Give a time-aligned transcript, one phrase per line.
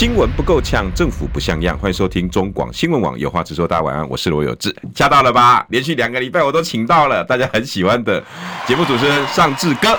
[0.00, 1.78] 新闻不够呛，政府不像样。
[1.78, 3.68] 欢迎收听中广新闻网有话直说。
[3.68, 4.74] 大家晚安，我是罗有志。
[4.94, 5.66] 加到了吧？
[5.68, 8.18] 连续两个礼拜我都请到了大家很喜欢的
[8.66, 9.98] 节目主持人尚志哥。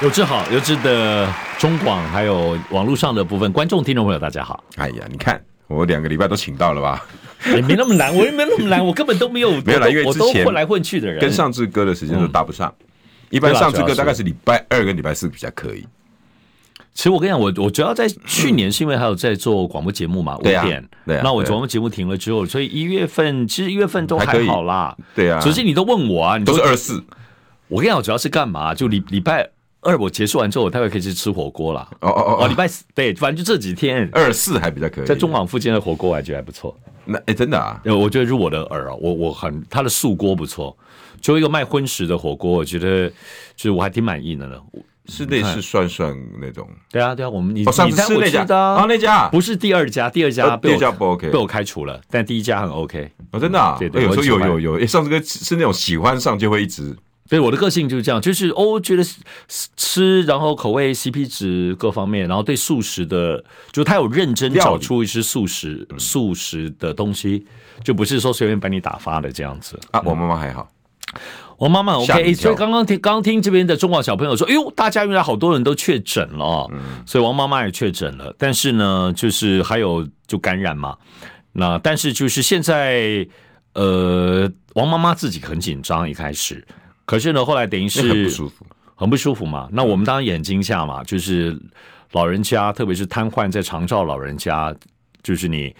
[0.00, 4.62] 有志好，有志的中广还有网络上的部分观众听众朋友，大家好。
[4.76, 7.04] 哎呀，你看我两个礼拜都请到了吧？
[7.46, 12.72] 也没那么难，我也没那么难，我根本都没有 没有来，因为我都混来混去的人，跟尚志哥的时间都搭不上。
[12.78, 12.86] 嗯、
[13.30, 15.84] 一般尚志哥大概是礼拜二跟礼拜四比较可以。
[16.96, 25.38] 其实我跟你讲，我我主要在去年是因为还有在做广播节目嘛，五点、嗯，对啊，那我广播节目停了之后，所以一月份其实一月份都还好啦，对啊。
[25.38, 27.04] 只是你都问我啊，你都是二四。
[27.68, 28.74] 我跟你讲，我主要是干嘛？
[28.74, 29.46] 就礼礼拜
[29.82, 31.86] 二我结束完之后，我大概可以去吃火锅啦。
[32.00, 36.74] 哦哦哦，礼拜四对，反正就这几天，二四还比较可以，在中广附近的火锅我还觉得还不错。
[37.04, 40.74] 那哎，真的啊，我觉得入我的耳啊，我我很他的素锅不错，
[41.20, 43.06] 就一个卖荤食的火锅，我觉得
[43.54, 44.56] 就是我还挺满意的呢。
[45.08, 48.44] 是类似涮涮那种，对啊对啊，我们你上次吃那家。
[48.56, 48.84] 啊。
[48.88, 49.28] 那家。
[49.28, 56.96] 不是第二家，第二家被我不 OK 被我开除了，但第一家很 OK 哦，真的啊，对对，有时候有有有，哎，上次跟是那种喜欢上就会一直，
[57.28, 59.04] 对我的个性就是这样，就是哦觉得
[59.76, 67.46] 吃，然后口味 CP 值各方面，然后对素食的，就他有认真找出一些素食素食的东西，
[67.82, 69.78] 就不是说随便把你打发的这样子。
[69.90, 70.00] 啊。
[70.04, 70.68] 我妈妈还好。
[71.58, 80.96] 我妈妈 OK，所以刚刚听刚刚听这边的中广小朋友说，哎呦，大家原来好多人都确诊了，嗯，所以王妈妈也确诊了，但是呢，就是还有就感染嘛，
[81.52, 83.26] 那但是就是现在，
[83.72, 86.62] 呃，王妈妈自己很紧张一开始，
[87.04, 91.58] 可是呢，后来等于是很不舒服，很不舒服嘛，那我们当然也很惊吓嘛，就是
[92.12, 94.74] 老人家，特别是瘫痪在长照老人家，
[95.22, 95.74] 就是你。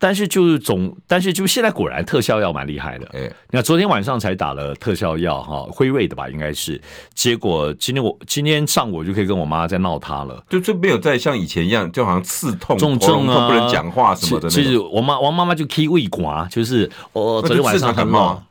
[0.00, 3.06] 但是就是总，但是就现在果然特效药蛮厉害的。
[3.12, 6.80] 哎，你看昨天晚上才打了特效药哈，辉瑞的吧，应该是。
[7.14, 14.48] 结果今天我今天上午我就可以跟我妈在闹他了，就就没有再像以前一样，就好像刺痛、重症啊，不能讲话什么的。
[14.48, 18.42] 其实我妈王妈妈就 K 胃管，就是我昨天晚上感冒，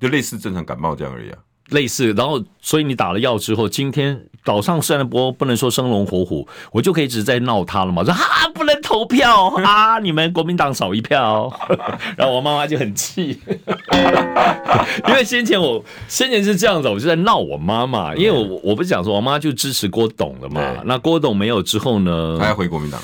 [0.00, 1.38] 就类似正常感冒这样而已啊。
[1.74, 11.52] 类似，然后所以你打了药之后，今天早上虽然不不能说生龙活虎，我就可以一直在闹他了嘛，说啊不能投票 啊，你们国民党少一票，
[12.16, 13.38] 然后我妈妈就很气，
[15.08, 23.00] 因为先前我先前是这样子，我就在闹我妈妈，因为我我不是讲说我妈就支持郭董了嘛，那郭董没有之后呢，他要回国民党，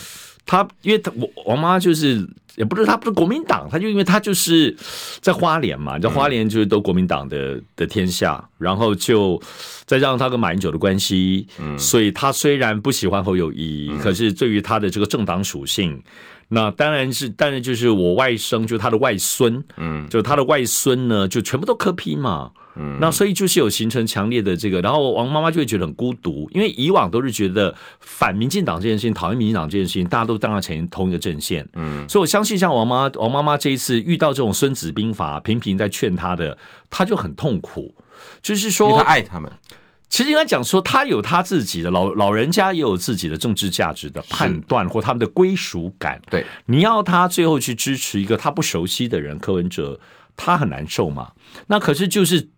[0.46, 2.28] 他因为他我我妈就是。
[2.56, 4.76] 也不是他不是国民党，他就因为他就是
[5.22, 9.40] 在花莲嘛，在花莲就是都国民党的的天下，然后就
[9.86, 16.02] 再加上他跟马英九的关系，嗯，所以他虽然不喜欢侯友谊，可是对于他的这个政党属性，
[16.52, 22.50] 那当然是当然就是我外甥就他的外孙，嗯，就他的外孙呢就全部都磕批嘛。
[22.76, 31.68] 嗯，那所以就是有形成强烈的这个，然后王妈妈就会觉得很孤独，因为以往都是觉得反民进党这件事情，讨厌民进党这件事情，大家都当然成同一个阵线。
[31.74, 36.56] 嗯，所以我相信像王妈王妈妈这一次遇到这种孙子兵法，频频在劝她的，
[36.88, 37.94] 她就很痛苦。
[38.42, 39.50] 就是说，他爱他们，
[40.10, 46.20] 其实应该讲说，他有他自己的老老人家，也有自己的政治价值的判断或他们的归属感。
[46.28, 49.98] 对，你要他最后去支持一个他不熟悉的人，柯文哲，
[50.36, 51.32] 他很难受嘛。
[51.68, 52.50] 那可是就是。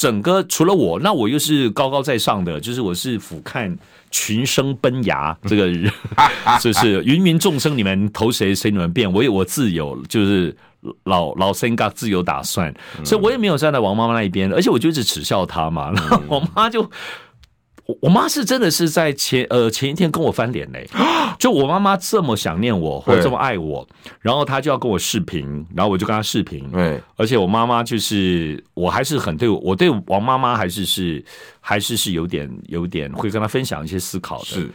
[0.00, 3.76] 整个除了我，那我又是高高在上的，就是我是俯瞰
[4.10, 5.70] 群生奔崖， 这个
[6.58, 10.56] 就是芸芸众生，你们投谁谁你们变，我有我自有，就是
[11.04, 12.74] 老老身嘎自有打算，
[13.04, 16.90] 所以我也没有站在王妈妈那一边，而且我就一直耻笑她嘛，然后我妈就。
[18.00, 20.88] 我妈是真的是在前呃前一天跟我翻脸嘞，
[21.38, 23.86] 就我妈妈这么想念我或者这么爱我，
[24.20, 31.24] 然后她就要跟我视频，然后我就跟她视频，对，而且我妈妈就是我还是很对我对王妈妈还是是
[31.60, 34.70] 还是是有点有点会跟她分享一些思考的，是，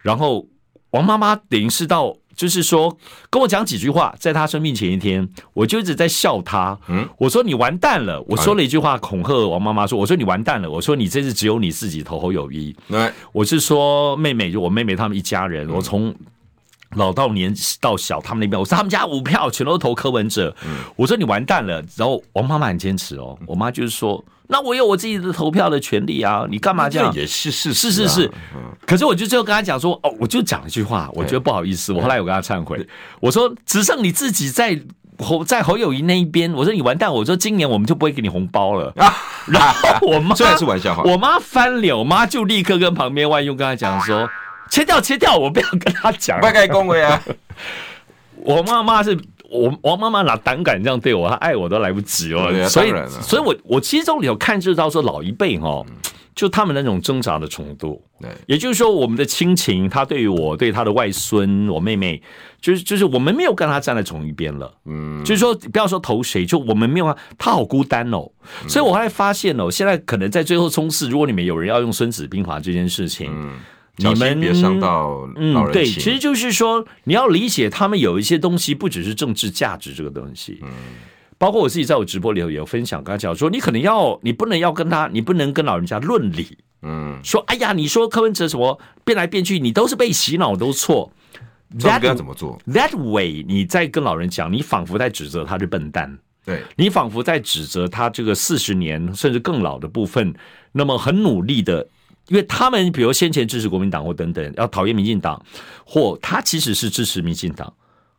[0.00, 0.46] 然后
[0.90, 2.16] 王妈妈等于是到。
[2.36, 2.96] 就是说，
[3.30, 6.78] 跟我讲几句话，在他生病前一天，我就一直在笑他。
[6.86, 8.22] 嗯，我说你完蛋了。
[8.28, 12.76] 我说了一句话恐吓王妈妈说：“我说你完蛋了。”我说你这次只有你自己投侯友宜。
[12.88, 16.14] 对，我是说妹妹，就我妹妹他们一家人，我从
[16.94, 20.54] 老到年到小，他们那边，我说他们家五票全都投柯文哲。
[20.66, 21.82] 嗯我说你完蛋了。
[21.96, 24.22] 然后王妈妈很坚持哦，我妈就是说。
[24.48, 26.44] 那我有我自己的投票的权利啊！
[26.48, 27.12] 你干嘛这样？
[27.14, 28.30] 也是是是是是。
[28.86, 31.92] 可是我就最后跟他讲说，哦，我就讲一句话，我觉得不好意思。
[31.92, 32.86] 我后来我跟他忏悔，
[33.20, 34.80] 我说只剩你自己在
[35.18, 38.92] 侯在侯友谊那一边，我说你完蛋，我说今年我们就不会给你红包了。
[38.96, 39.12] 啊
[39.46, 44.28] 然后我妈虽然是玩笑话，我妈翻脸，我妈就立刻跟旁边万用跟他讲说，
[44.70, 46.40] 切掉切掉，我不要跟他讲。
[46.40, 47.22] 不该恭维啊！
[48.42, 49.16] 我妈妈是
[49.50, 51.28] 我我妈妈哪胆敢这样对我？
[51.28, 52.52] 她爱我都来不及哦。
[52.52, 55.84] 啊、所以所以我我其中里头看就到说老一辈哈、
[56.34, 62.20] 就他们那种挣扎的程度，对，也就是说，我们的亲情，他对于我，对他的外孙，我妹妹，
[62.60, 68.30] 就是就是我们没有跟他站在同一边了，嗯，就是说，不要说投谁，就我们没有，他好孤单哦，
[68.68, 73.54] 所以我后来发现哦，现在可能在最后冲刺，如果你们有人要用《孙子兵法》这件事情，嗯，
[73.96, 80.68] 你们别伤到嗯，对，其实就是说，你要理解他们有一些东西，不只是政治价值这个东西，嗯。
[81.38, 91.12] 包括我自己在我直播里头也有分享，刚才讲说，你可能要，你不能要跟他，你不能跟老人家论理，嗯，说，哎呀，你说柯文哲什么变来变去，你都是被洗脑，都错。
[91.68, 100.32] 那该怎么做？That way，你在跟老人讲，你仿佛在指责他是笨蛋，对，你仿佛在指责他这个四十年甚至更老的部分，
[100.72, 101.86] 那么很努力的，
[102.28, 105.44] 因为他们比如先前支持国民党或等等，要讨厌民进党，
[105.84, 107.72] 或他其实是支持民进党。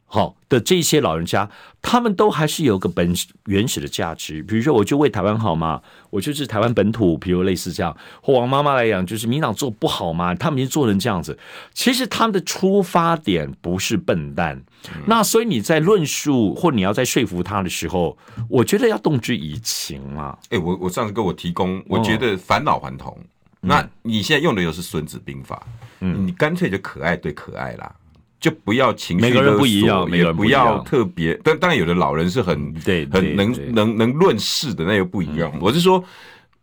[0.09, 1.49] 好的，这些老人家，
[1.81, 3.13] 他们都还是有个本
[3.47, 4.41] 原始的价值。
[4.43, 7.17] 比如说，我就为台湾好嘛，我就是台湾本土。
[7.17, 11.37] 比如类似这样，或王妈妈来讲，就是民党做不好嘛，他们已经做成这样子。
[11.73, 14.55] 其实他们的出发点不是笨蛋。
[14.95, 18.17] 嗯、那所以你在论述或你要在说服他的时候，
[18.49, 20.37] 我觉得要动之以情嘛。
[20.51, 23.13] 哎，我我上次给我提供，我觉得返老还童。
[23.19, 23.27] 嗯、
[23.61, 25.55] 那你现在用的又是《孙子兵法》，
[26.01, 27.95] 嗯，你干脆就可爱对可爱啦。
[28.39, 31.39] 就不要情绪勒索，每个人不一样，每个人不一样，也不要特别。
[31.43, 35.51] 但当然，有的老人是很对，很能能能论事的，那又不一样。
[35.59, 36.01] 我是说，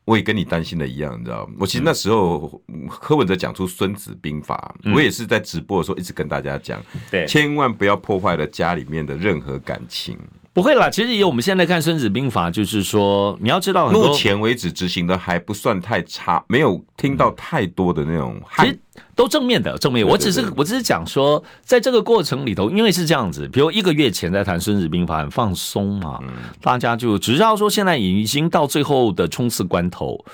[0.05, 1.55] 我也跟你担心的一样，你知道吗？
[1.59, 2.63] 我其实那时候
[3.01, 6.81] 柯文哲讲出《孙子兵法》，我也是在直播的时候一直跟大家讲，
[7.11, 10.17] 对，千万不要破坏了家里面的任何感情。
[10.55, 18.73] 不会啦，其实以我们现在看《孙子兵法》，就是说你要知道，目前为止执行的还不算太差，没有听到太多的那种害。
[19.17, 20.07] 都正面的，正面。
[20.07, 26.21] 我只是我只是讲说，在这个过程里头，因为是这样子，比如一个月前在谈《孙子兵法》，很放松嘛，
[26.63, 30.25] 大家就只知道说，现在已经到最后的冲刺关头。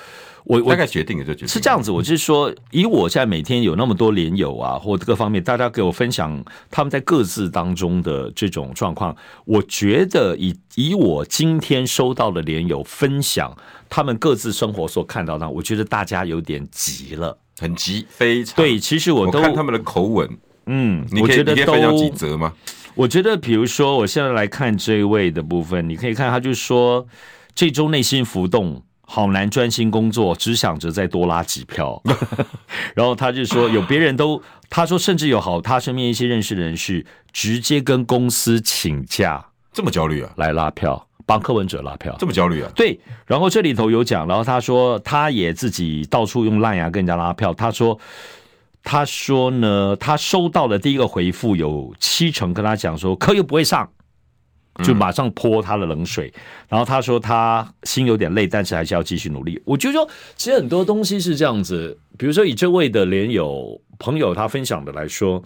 [0.45, 1.91] 我我大概决定了就决定是这样子。
[1.91, 9.15] 我就是说，以我现在每天有那么多连友啊，或各方面，大家给我分享他们在各自当中的这种状况，
[9.45, 13.57] 我觉得以以我今天收到的连友分享
[13.89, 17.39] 他们各自生活所看到的，我觉得大家有点急了。
[17.59, 18.79] 很急，非常对。
[18.79, 20.27] 其实我都我看他们的口吻，
[20.65, 22.55] 嗯，你可以，你可以分享几则吗？
[22.95, 27.07] 我觉得，比如说，我现在来看这一位的部分，你可以看，他就说
[27.55, 32.01] 这周内心浮动，好难专心工作，只想着再多拉几票。
[32.95, 41.05] 然后他就说，有别人都，他说甚至有好，他身边一些认识的人是直接跟公司请假，这么焦虑啊，来拉票。
[41.27, 42.71] 帮柯文哲拉票，这么焦虑啊？
[42.75, 47.53] 对，然后这里头有讲，然后他说他也自己到处用烂牙跟人家拉票。
[47.53, 47.99] 他说，
[48.85, 53.89] 他说呢，他收到的第一个回复有七成跟他讲说柯又不会上，
[54.85, 56.33] 就马上泼他的冷水。
[56.35, 56.41] 嗯、
[56.71, 59.61] 然后他说他心有点累，但是还是要继续努力。
[59.65, 65.43] 我就说，其实很多东西是这样子，比如说以这位的连友朋友他分享的来说。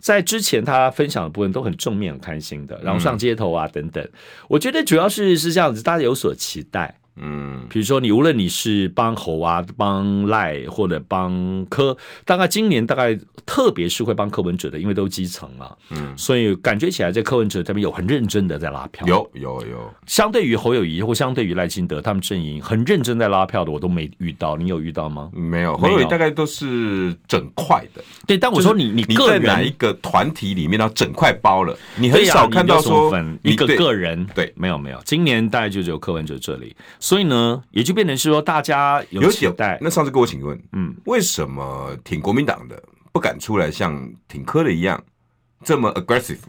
[0.00, 4.06] 在之前他分享的部分都很正面、很开心的，然后上街头啊等等，
[4.46, 6.94] 我觉得主要是是这样子，大家有所期待。
[7.20, 19.94] 嗯，比如说你无论你是帮侯啊、帮赖或者帮柯，大概今年大概特别是会帮柯文哲的，因为都基层嘛，嗯，所以感觉起来在柯文哲这边有很认真的在拉票，有有有。
[20.06, 25.30] 相对于侯友谊或相对于赖清德他们阵营很认真在拉票的，我都没遇到，你有遇到吗？
[25.32, 28.02] 没有，侯友谊大概都是整块的。
[28.26, 34.26] 对，但我说你你个人你在哪一个团体里面，要整块包了，你很少看到说一个个人。
[34.34, 36.74] 对，没有没有，今年大概就只有柯文哲这里。
[37.08, 39.78] 所以呢，也就变成是说，大家有期待。
[39.80, 42.78] 那上次跟我请问，嗯，为什么挺国民党的
[43.10, 45.02] 不敢出来像挺科的一样
[45.64, 46.40] 这么 aggressive？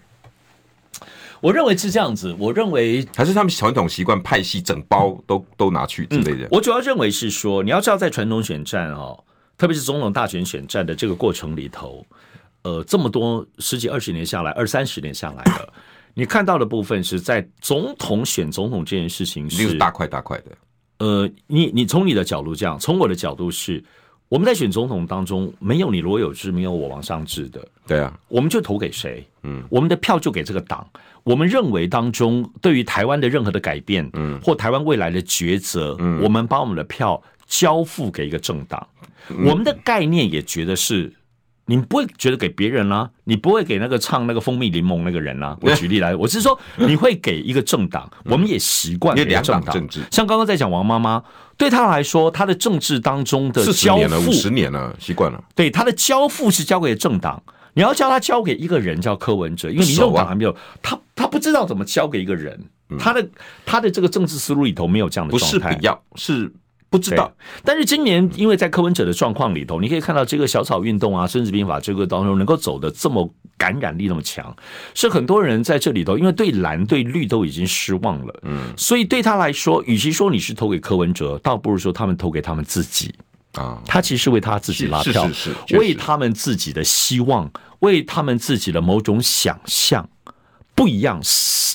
[1.39, 2.35] 我认为是这样子。
[2.37, 6.49] 我认为还是他们传统习惯派系整包都、嗯、都拿去之类的、嗯。
[6.51, 9.23] 我主要认为是说，你要知道，在传统选战哦，
[9.57, 12.05] 特别是总统大选选战的这个过程里头，
[12.63, 15.73] 呃，这么多十几二十年下来，二三十年下来的。
[16.13, 20.45] 你看到的部分是在总统选总统这件事情是大块大块的。
[20.97, 23.81] 呃，你你从你的角度这样，从我的角度是，
[24.27, 27.65] 我们在选总统当中没有你罗有志，没有我王尚志的。
[27.87, 29.25] 对啊，我们就投给谁？
[29.43, 30.85] 嗯，我们的票就给这个党。
[31.23, 38.85] 我们认为当中对于台湾的任何的改变，嗯，或台湾未来的抉择，嗯，我们把我们的票交付给一个政党。
[39.29, 41.13] 我们的概念也觉得是。
[41.69, 45.57] 你不会觉得给别人啦、啊，你不会给那个唱那个蜂蜜柠檬那个人啦、啊。
[45.61, 50.01] 我举例来，我是说你会给一个政党， 我们也习惯给政党政治。
[50.09, 51.23] 像刚刚在讲王妈妈，
[51.57, 55.43] 对她来说，她的政治当中的交付，五十年了，习惯了。
[55.53, 57.43] 对她的交付是交给政党，
[57.75, 62.59] 你要叫她交给一个人叫柯文哲，因为民众党还没有他，他不知道怎么交给一个人，
[62.97, 63.29] 他的
[63.63, 66.51] 他的这个政治思路里头没有这样的状态，不是不要是。
[66.89, 67.31] 不知道，
[67.63, 74.55] 但是今年因为在柯文哲的状况里头，你可以看到这个小草运动啊，孙子兵法这个当中能够走的这么感染力那么强，
[74.95, 83.13] 是很多人在这里头，因为对蓝对绿都已经失望了，嗯，所以对他来说，与其说你是投给柯文哲，倒不如说他们投给他们自己。
[83.53, 90.07] 啊，他其实是为他自己拉票，是是是，为他们自己的希望，为他们自己的某种想象。
[90.79, 91.19] 不一样，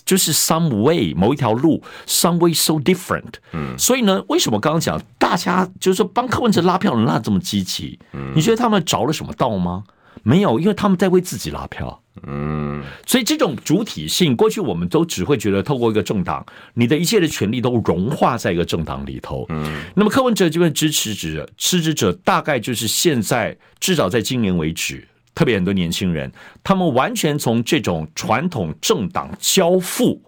[0.06, 3.34] 就是 some way 某一条路，some way so different。
[3.52, 7.98] 嗯，所以呢，为什么刚刚讲大家就是说帮柯文哲拉票拉这么积极？
[8.14, 9.84] 嗯，你觉得他们着了什么道吗？
[10.22, 12.00] 没有，因为他们在为自己拉票。
[12.26, 19.44] 嗯，所以这种主体性，过去我们都只会觉得透过一个政党，你的一切的权利都融化在一个政党里头。
[19.50, 25.06] 嗯，那么柯文哲这边支持者、支持者，大概就是现在至少在今年为止。
[25.34, 26.30] 特别很多年轻人，
[26.62, 30.22] 他们完全从这种传统政党交付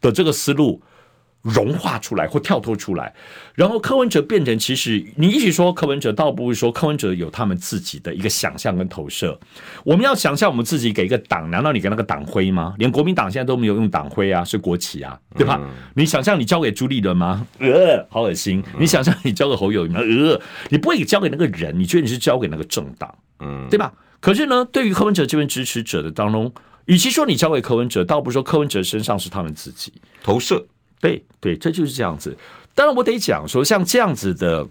[0.00, 0.82] 的这个思路
[1.42, 3.14] 融化出来或跳脱出来，
[3.54, 9.38] 然后柯文哲变成，其实你一起说柯文哲，倒不如说柯文哲有他们自己的一个想象跟投射。
[9.82, 12.74] 我们要想象我们自己给一个党，难道你给那个党徽吗？
[12.76, 15.58] 连国民党现在都没有用党徽啊，是国旗啊，对吧？
[15.62, 17.46] 嗯、你想象你交给朱立伦吗？
[17.58, 18.62] 呃，好恶心。
[18.78, 20.00] 你想象你交给侯友宜吗？
[20.00, 20.38] 呃，
[20.68, 23.90] 你不会交给那个人，你觉得你是交给那个政党，嗯，对吧？
[24.20, 26.52] 可是呢，对于柯文哲这边支持者的当中，
[26.84, 30.66] 与其说你交给柯文哲，倒不如说柯文哲身上是他们自己投射。
[31.00, 32.36] 对对，这就是这样子。
[32.74, 34.66] 当然，我得讲说，像这样子的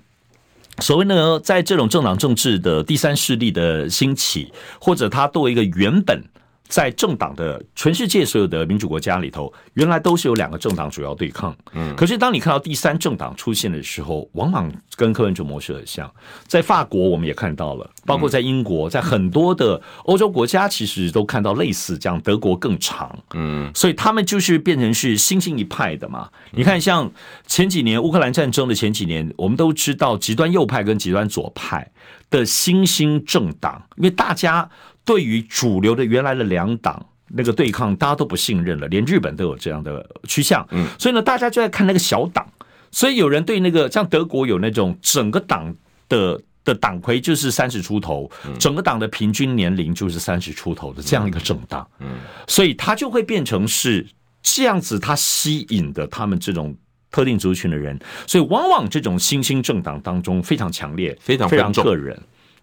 [0.79, 6.23] 所谓呢，在这种政党政治的第三势力的兴起，或者他作为一个原本。
[6.69, 11.53] 在政党的全世界所有的民主国家里头，原来都是有两个政党主要对抗。
[11.73, 16.09] 嗯，可是当你看到第三政党出现的时候，往往跟柯文哲模式很像。
[16.45, 22.21] 在法国我们也看到了，包括在英国，在很多的欧洲国家，其实都看到类似这样。
[22.21, 26.29] 德国更长，嗯，所以他们就是变成是新兴一派的嘛。
[26.51, 27.11] 你看，像
[27.47, 31.89] 前几年乌克兰战争的前几年，我们都知道极端右派跟极端左派
[32.29, 34.69] 的新兴政党，因为大家。
[35.09, 40.63] 对于主流的原来的两党那个对抗，大家都不信任了，连日本都有这样的趋向。
[40.69, 42.47] 嗯，所以呢，大家就在看那个小党。
[42.91, 45.75] 所以有人对那个像德国有那种整个党
[46.07, 51.89] 的的党魁就是三十出头，整个党的平均年龄就是三十出头的这样一个政党。
[51.97, 54.05] 嗯，所以他就会变成是
[54.43, 56.77] 这样子，他吸引的他们这种
[57.09, 57.99] 特定族群的人。
[58.27, 62.15] 所以往往这种新兴政党当中非常强烈，非常非常个人。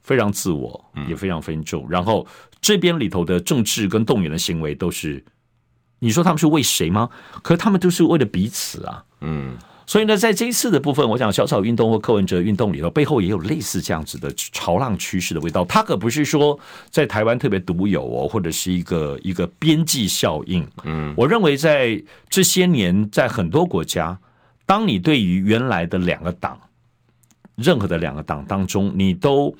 [0.06, 1.84] 非常自我，也非常分众。
[1.90, 2.24] 然后
[2.60, 5.24] 这边里头的政治跟动员的行为都是，
[5.98, 7.10] 你说他们是为谁吗？
[7.42, 9.04] 可是他们都是为了彼此啊。
[9.22, 15.64] 嗯，所以呢，在这一次的部分，我想小草运动或柯文哲运动里头，背后也有类似这样子的潮浪趋势的味道。
[15.64, 16.56] 它可不是说
[16.88, 20.64] 在台湾特别独有哦，或者是一个一个边际效应。
[20.84, 24.16] 嗯，我认为在这些年，在很多国家，
[24.64, 26.56] 当你对于原来的两个党，
[27.56, 29.54] 任何的两个党当中，你都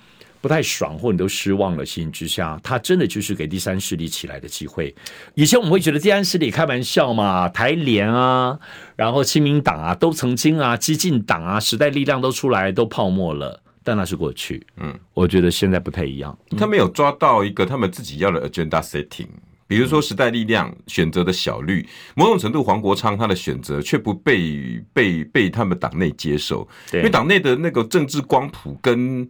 [0.47, 4.95] 不太爽，或你都失望了，情形之下，他真的就是给第三势力起来的机会。
[5.35, 8.57] 以前我们会觉得第三势力开玩笑嘛，台联啊，
[8.95, 14.65] 然后亲民党啊，都曾经啊，激进党啊，时代力量都出来都泡沫了，但那是过去。
[14.77, 19.27] 嗯，我觉得现在不太一样，他没有抓到一个他们自己要的 agenda setting，
[19.67, 21.85] 比如说时代力量选择的小绿，
[22.15, 29.29] 某种程度黄国昌他的选择却不被被被他们党内接受，因为党内的那个政治光谱跟。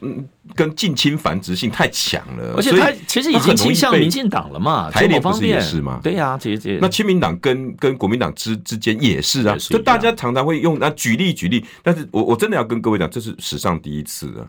[0.00, 6.00] 嗯，跟近亲繁殖性太强了，而且他其实已经倾向民进党了嘛，台联不是也是吗？
[6.02, 14.46] 对呀、啊，这这那亲民党跟跟国民党之之间也是啊，就大家常常会用那举例举例，但是我我真的要跟各位讲，这是史上第一次啊。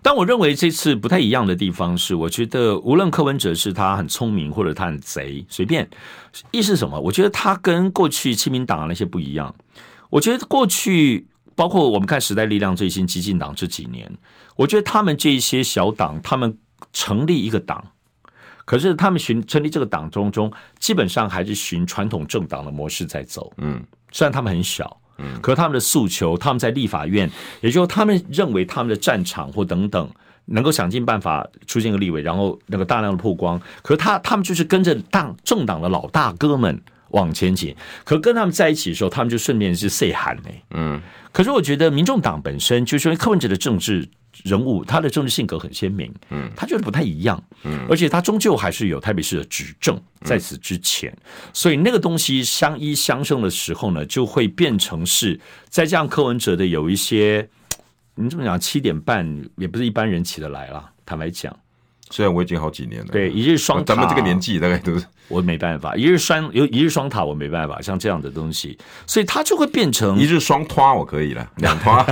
[0.00, 5.88] 但我认为这次不太一样的地方是，我觉得无论柯文哲是他很聪明，或者他很贼，随便
[6.50, 6.98] 意思是什么？
[7.00, 9.54] 我觉得他跟过去亲民党的那些不一样。
[10.10, 11.26] 我觉得过去。
[11.62, 14.10] 包括我们看时代力量最新激进党这几年，
[14.56, 16.58] 我觉得他们这一些小党，他们
[16.92, 17.84] 成立一个党，
[18.64, 23.52] 可是他们寻成立这个党中中，基本上还是循传统政党的模式在走。
[23.58, 30.10] 嗯，虽然他们很小，嗯，可是他们的诉求，他们在立法院，也就是他们认为他们的战场或等等，
[30.46, 33.56] 能够想尽办法出现个立委，然后那个大量的曝光。
[33.82, 40.50] 可是他他们就是跟着党政党的老大哥们往前进，可跟他们在一起的时候，他们就顺便是 say 喊呢。
[40.72, 41.00] 嗯。
[41.32, 44.06] 可是我觉得，民众党本身就是因为柯文哲的政治
[44.44, 55.40] 人物，他的政治性格很鲜明，嗯，他觉得不太一样，嗯，而且他终究还是有台北市的执政在此之前，嗯，所以那个东西相依相生的时候呢，就会变成是
[55.70, 57.48] 在这样柯文哲的有一些，
[58.14, 59.26] 你怎么讲七点半
[59.56, 61.56] 也不是一般人起得来了，坦白讲。
[62.12, 68.76] 虽然我已经好几年了，对，一日双塔，咱们这个年纪大概都是我没办法，一日双有一日双塔我没办法，像这样的东西，
[69.06, 72.04] 所以它就会变成一日双拖我可以了，两拖，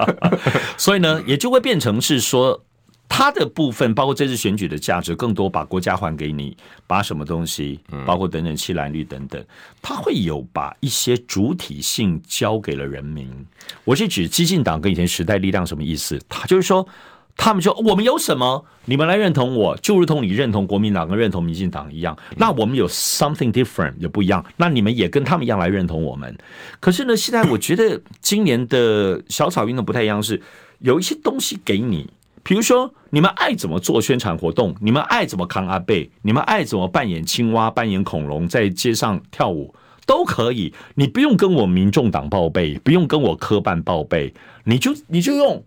[0.78, 2.58] 所以呢，也就会变成是说，
[3.06, 9.44] 它的部分包括这次选举的价值更多，把国家还给你，把什么东西，包括等等七蓝绿等等，
[9.82, 13.30] 它会有把一些主体性交给了人民。
[13.84, 16.18] 我是指激进党跟以前时代力量什么意思？
[16.30, 16.88] 他就是说。
[17.36, 22.16] 他们说我们有什么，你们来认同我，就如同你认同国民党跟认同民进党一样。
[22.36, 26.34] 那我们有 something different 也不一样，那你们也跟他们一样来认同我们。
[26.80, 30.40] 可是呢，现在我觉得今年的小草运动不太一样，是
[30.78, 32.08] 有一些东西给你，
[32.42, 39.74] 比如说你们爱怎么做宣传活动，你们爱怎么扛阿贝，你们爱怎么扮演青蛙、扮演恐龙，在街上跳舞
[40.06, 40.72] 都可以。
[40.94, 44.32] 你不用跟我民众党报备，不用跟我科办报备，
[44.64, 45.62] 你就你就用。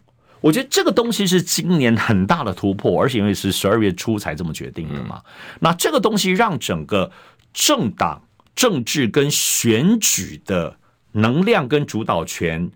[0.48, 5.22] 我觉得这个东西是今年很大的突破，而且因为是十二月初才这么决定的嘛。
[5.60, 7.12] 那这个东西让整个
[7.54, 8.22] 政党
[8.56, 10.77] 政治跟选举的
[11.12, 12.72] 能量跟主导权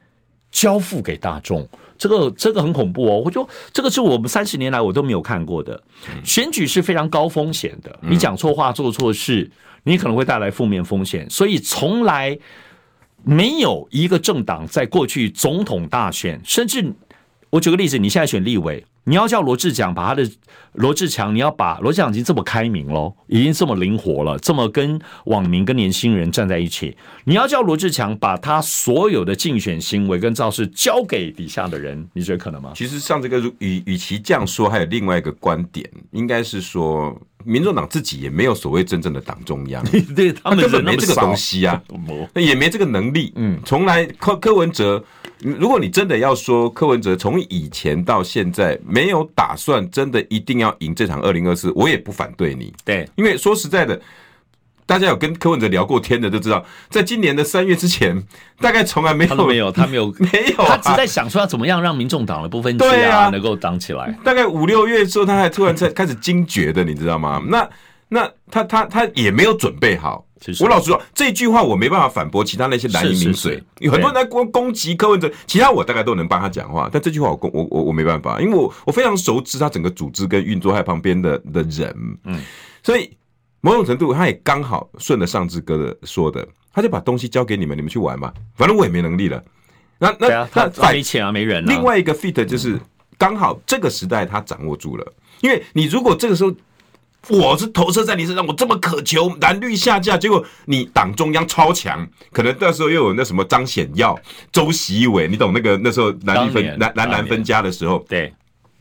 [0.52, 1.66] 交付给大众，
[1.98, 3.22] 这个这个很恐怖哦。
[3.24, 5.82] 我觉得这个是我们三十年来我都没有看过的。
[6.26, 9.50] 选举是非常高风险的，你讲错话做错事，
[9.84, 12.38] 你可能会带来负面风险，所以从来
[13.24, 16.94] 没有一个政党在过去总统大选甚至。
[17.52, 20.30] 我举个例子，你现在选立委，你要叫罗志强把他的
[20.74, 32.72] 罗志强，你要把罗志强已经这么开明了，已经这么灵活了，这么跟网民跟年轻人站在一起，你要叫罗志强把他所有的竞选行为跟造势交给底下的人，你觉得可能吗？
[32.74, 37.14] 其实像这个，与与其这样说，还有另外一个观点，应该是说，
[37.46, 39.84] 民众党自己也没有所谓真正的党中央，
[40.16, 41.82] 对他们根本没这个东西啊，
[42.36, 45.04] 也没这个能力，嗯，从来柯柯文哲。
[45.44, 52.72] 如果你真的要说柯文哲从以前到现在没有打算真的一定要赢这场二零二四，我也不反对你。
[52.86, 54.00] 对，因为说实在的，
[54.92, 58.22] 大家有跟柯文哲聊过天的都知道，在今年的三月之前，
[58.60, 64.14] 大概从来没有，他没有，他没有， 没有，他只在想说要怎么样让民众党的部分对啊能够挡起来。
[64.22, 67.42] 大概五六月之后，他还突然才开始惊觉的，你知道吗？
[67.48, 67.70] 那
[68.10, 70.26] 那他他他也没有准备好。
[70.60, 82.42] 我老实说，这句话我没办法反驳其他那些蓝营名嘴，有很多人在攻攻击柯文哲，其他我大概都能帮他讲话，但这句话我我我我没办法，因为我我非常熟知他整个组织跟运作，还有旁边的的人，嗯，
[82.84, 83.10] 所以
[83.62, 89.44] 某种程度他也刚好顺着上志哥的说的，他就把东西交给你们，你们去玩吧，反正我也没能力了。
[90.00, 91.66] 那那那反没钱啊，没人。
[91.66, 92.80] 另外一个 fit 就是
[93.18, 96.54] 刚好这个时代他掌握住了，因为你如果这个时候。
[97.28, 104.20] 我是投射在你身上，我这么渴求蓝绿下架，结果你党中央超强，可能到时候又有那什么张显耀、
[104.52, 108.34] 周习伟，你懂那个那时候蓝绿分蓝蓝蓝分家的时候，对，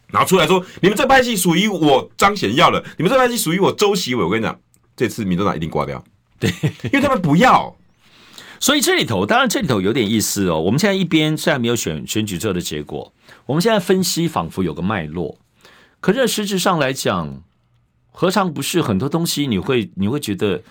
[0.06, 4.58] 然后出来说你们这派系属于我张显耀了，你们这派系属于我周习伟，我跟你讲，
[5.00, 6.04] 这次民主党一定挂掉，
[6.38, 6.52] 对，
[6.84, 7.74] 因为他们不要，
[8.58, 10.60] 所以这里头当然这里头有点意思哦。
[10.60, 13.10] 我们现在一边虽然没有选选举之后的结果，
[13.46, 15.38] 我们现在分析仿佛有个脉络，
[16.00, 17.42] 可是实质上来讲。
[18.12, 19.46] 何尝不是很多东西？
[19.46, 20.62] 你会你会觉得，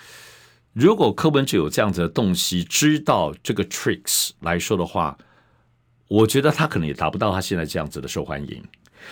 [0.73, 5.17] 如果柯文哲有这样子的洞悉，知道这个 tricks 来说的话，
[6.09, 8.63] 我觉得他可能也达不到他现在这样子的受欢迎。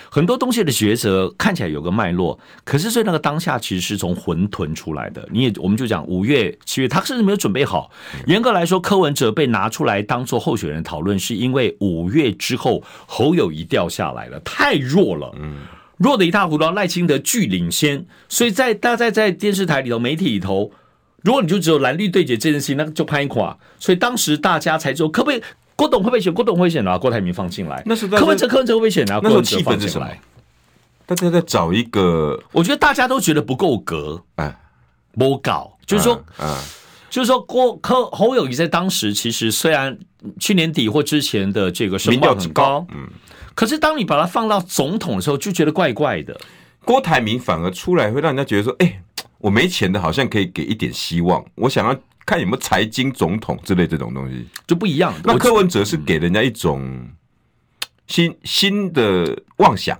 [0.09, 5.27] 很多东西的抉择看起来有个脉络，可是所以那个当下其实是从混沌出来的。
[5.31, 7.91] 你也我们就讲五月、七月，他甚至没有准备好。
[8.25, 15.33] 严格来说，柯文哲被拿出来当做候选人讨论，是因为五月之后侯友谊掉下来了，太弱了。
[15.39, 15.59] 嗯。
[15.97, 20.71] 弱的一塌糊涂，赖清德巨领先，所以在大家在在电视台里头、媒体里头，
[21.23, 23.57] 如果你就只有蓝绿对决这件事情，那就拍垮。
[23.79, 25.41] 所以当时大家才说，可不可以
[25.77, 26.33] 郭董会不会选？
[26.33, 27.81] 郭董会选啊，郭台铭放进来。
[27.85, 29.21] 那是柯文哲，柯文哲会不会选啊？
[29.23, 30.09] 那时候气氛是什么？
[31.05, 34.53] 大家在找一个，我觉得大家都觉得不够格，哎，
[35.13, 36.59] 不搞，就是说，啊，
[37.09, 39.97] 就是说郭柯侯友谊在当时其实虽然
[40.39, 43.07] 去年底或之前的这个声望很高，嗯。
[43.55, 46.39] 可是，当你把它放到总统的时候，就觉得怪怪的。
[46.85, 48.99] 郭台铭反而出来，会让人家觉得说：“哎、欸，
[49.39, 51.43] 我没钱的，好像可以给一点希望。
[51.55, 57.09] 我想要看有没有财经总统之类这种东西，就不一样。”那柯文哲是给人家一种
[58.05, 59.99] 新新的妄想。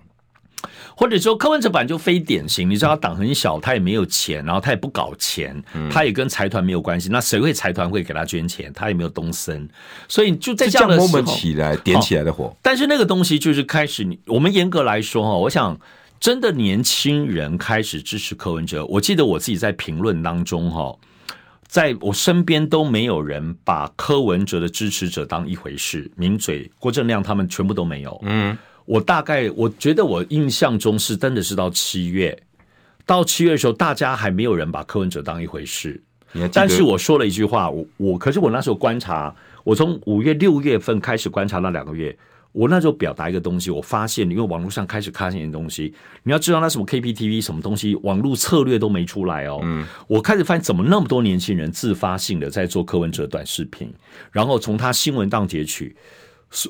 [1.00, 7.08] 或者说柯文哲版就非典型，你知道他党很小，他也没有钱，然后他也不搞钱，他也跟财团没有关系。
[7.12, 8.74] 那谁会财团会给他捐钱？
[8.74, 9.70] 他也没有东森，
[10.08, 12.52] 所以就在这样的时候起来点起来的火。
[12.64, 15.80] 但是那个东西就是开始，我们严格来说哈，我想
[16.20, 18.84] 真的年轻人开始支持柯文哲。
[18.88, 20.96] 我记得我自己在评论当中哈，
[21.68, 28.20] 在我身边都没有人把柯文哲的支持者当一回事，名嘴郭正亮他们全部都没有。
[28.24, 28.58] 嗯。
[28.86, 32.42] 我大概我觉得我印象中是真的是到七月，
[33.06, 36.02] 到七月的时候，大家还没有人把柯文哲当一回事。
[36.54, 42.18] 但是我说了一句话，我我可是我那时候观察，我从五月六月份开始观察那两个月，
[42.58, 45.94] 我那时候表达一个东西，我发现因为网络上开始看见东西，
[46.24, 49.60] 你要知道那什么 KPTV 什么东西，网络策略都没出来哦。
[49.62, 53.94] 嗯，我开始发现怎么那么多年轻人自发性的在做柯文哲短视频，
[54.32, 55.96] 然后从他新闻当截取。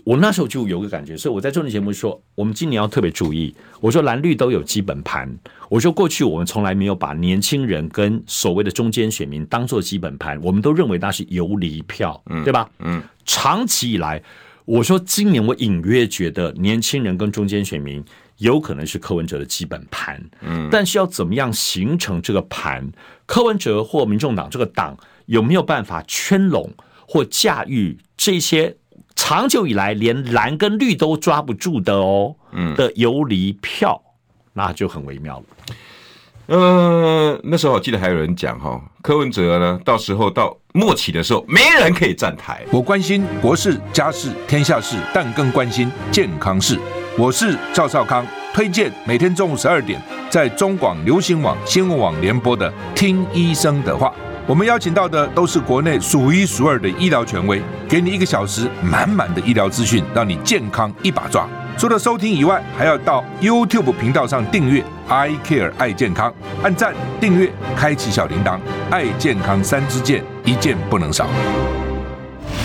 [0.03, 3.55] 我那时候就有个感觉，所以我在综艺节目说，我们今年要特别注意。
[3.79, 5.31] 我说蓝绿都有基本盘，
[5.69, 12.67] 我说过去我们从来没有把年轻人跟所谓的中间选民当做基本盘，我们都认为那是游离票，对吧？
[12.79, 14.21] 嗯，长期以来，
[14.67, 18.03] 我说今年我隐约觉得年轻人跟中间选民
[18.39, 22.91] 有可能是柯文哲的基本盘，嗯，但是要怎么样形成这个盘？
[23.25, 26.69] 柯文哲或民众党这个党有没有办法圈拢
[27.07, 28.75] 或驾驭这些？
[29.15, 33.99] 长久以来，连蓝跟绿都抓不住的哦，嗯，的游离票，
[34.51, 35.45] 那就很微妙了。
[36.47, 42.63] 呃，那时候我记得还有人讲哈，柯文哲呢，到时候到末期的时候，没人可以站台。
[42.71, 46.79] 我关心国事、家事、天下事，但更关心健康事。
[47.17, 54.07] 我是赵少康，推荐每天中午十二点在中广流行网、新闻网联播的《听医生的话》。
[54.47, 61.45] 我们邀请到的都是国内数一数二的医疗权威，给你一个小时满满的医疗资讯，让你健康一把抓。
[61.77, 66.33] 除了收听以外，还要到 YouTube 频道上订阅 I Care 爱健康，
[66.63, 68.57] 按赞、订阅、开启小铃铛，
[68.89, 71.27] 爱健康三支箭，一件不能少。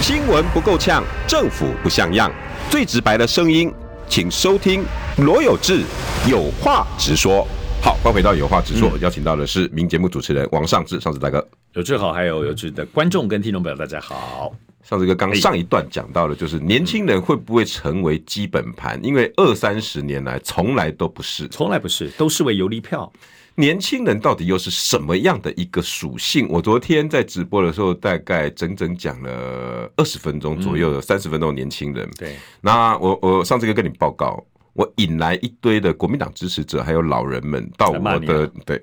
[0.01, 2.31] 新闻不够呛，政府不像样，
[2.71, 3.75] 最直白的声音，
[4.07, 4.85] 请收听
[5.17, 5.83] 罗有志
[6.31, 7.45] 有话直说。
[7.83, 11.45] 好，欢迎回到有话直说，邀请到的是名节目主持人王尚志，尚志大哥。
[11.75, 14.55] 有志好，还有有志的观众跟听众朋友，大家好。
[14.83, 19.03] 上次哥刚上一段讲到的，就是年轻人会不会成为基本盘？
[19.03, 23.11] 因为二三十年来从来都不是，从来不是，都视为游离票。
[23.55, 26.47] 年轻人到底又是什么样的一个属性？
[26.51, 32.07] 我昨天在直播的时候，大概整整讲了二十分钟左右，三十分钟年轻人。
[32.19, 38.83] 对，那我我上次哥跟你报告，我引来一堆的国民党支持者，还有老人们到我的对。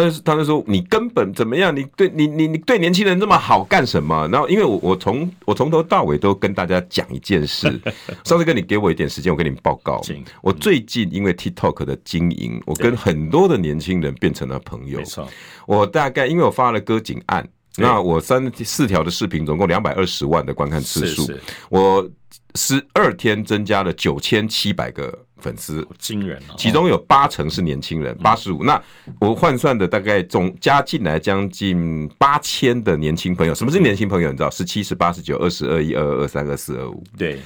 [0.00, 1.74] 他就他就说，你根本怎么样？
[1.74, 4.28] 你对你你你对年轻人这么好干什么？
[4.30, 7.68] 然后因为我我从我从头到尾都跟大家讲一件事。
[8.24, 10.00] 上次跟你给我一点时间，我跟你报告。
[10.42, 14.98] 我最近因为 TikTok 的经营，我跟很多的年轻人变成了朋友。
[14.98, 15.28] 没错，
[15.66, 21.30] 我大概因为我发了歌警案，那我三四条的视频总共两百二十万的观看次数，
[21.70, 22.06] 我
[22.54, 25.26] 十二天增加了九千七百个。
[25.40, 28.64] 粉丝惊人，其中有八成是年轻人，八十五。
[28.64, 28.82] 那
[29.20, 33.54] 我换算的大概总加进来将近八千的年轻朋友。
[33.54, 34.32] 什么是年轻朋友？
[34.32, 34.50] 你知道？
[34.50, 37.04] 十七、十八、十九、二十二、一、二二、二三、二四、二五。
[37.16, 37.38] 对，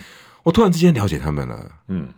[0.42, 1.70] 我突然之间了解他们了。
[1.88, 2.08] 嗯，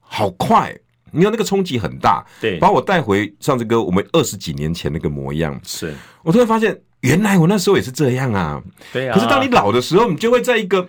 [0.00, 0.76] 好快，
[1.12, 5.60] 你看那个冲击很大，对，把我带回上次哥我们二十几年前那个模样。
[5.64, 8.62] 是我突然发现，原来我那时候也是这样啊。
[8.92, 9.14] 对啊。
[9.14, 10.88] 可是当你老的时候，你就会在一个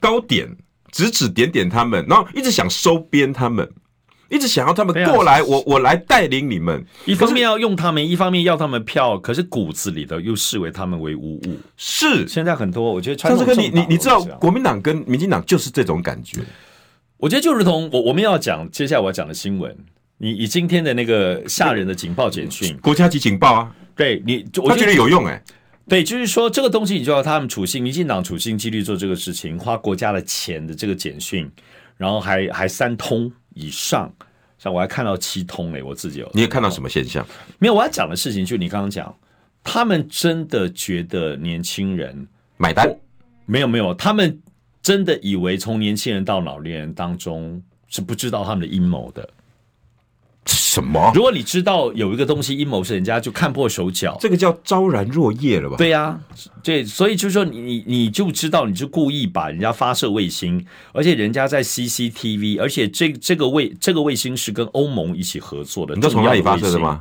[0.00, 0.56] 高点。
[0.90, 3.70] 指指点点他们，然后一直想收编他们，
[4.30, 6.82] 一直想要他们过来，我我来带领你们。
[7.04, 11.60] 一方面要用他们，一方面要他们票，可是骨子里的又视为他们为无物。
[11.76, 13.44] 是，现在很多，我觉得传统。
[13.46, 16.40] 但是你你你知道，国民党跟民进党就是这种感觉。
[17.18, 19.76] 我觉得就如同我我们要讲接下来我要讲的新闻，
[20.18, 25.42] 你以今天的那个吓人的警报简讯，国家级警报啊，对你，我觉得有用哎、欸。
[25.88, 31.50] 对，就是说这个东西，你就要他们处心，民进党处心积虑做这个事情，花国家的钱的这个简讯，
[31.96, 34.12] 然后还还三通以上，
[34.58, 36.30] 像我还看到七通哎，我自己有。
[36.34, 37.26] 你也看到什么现象？
[37.58, 39.12] 没有，我要讲的事情就你刚刚讲，
[39.64, 42.28] 他们真的觉得年轻人
[42.58, 42.94] 买单？
[43.46, 44.38] 没有没有，他们
[44.82, 49.28] 真的以为从年轻人到老年人当中是不知道他们的阴谋的。
[50.46, 51.12] 什么？
[51.14, 55.76] 如果你知道有一个东西阴谋是人家就看破手脚，这个叫昭然若夜了吧？
[55.76, 56.20] 对呀、啊，
[56.62, 65.94] 对，所以就是说你你你就知道你就故意把人家发射卫星，而且人家在 CCTV，而且这这个卫这个卫星是跟欧盟一起合作的。
[65.94, 67.00] 你知道从哪里发射的吗？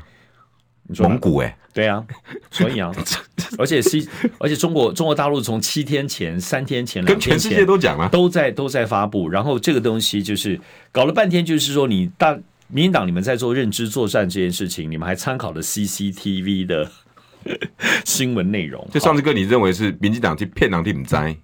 [0.99, 2.03] 蒙古哎、欸，对啊，
[2.49, 2.91] 所以啊，
[3.59, 4.07] 而且西，
[4.39, 9.27] 而且中国中国大陆从七天前、三天前、两天前跟全世界都讲了，都在都在发布。
[9.27, 10.59] 然后这个东西就是
[10.91, 16.89] 搞了半天，就是说你大民进党你们在做认知作战这件事情，你们还参考了 CCTV 的
[18.05, 18.87] 新闻内容。
[18.93, 21.35] 就上次哥，你认为是民进党去骗党，替你们栽？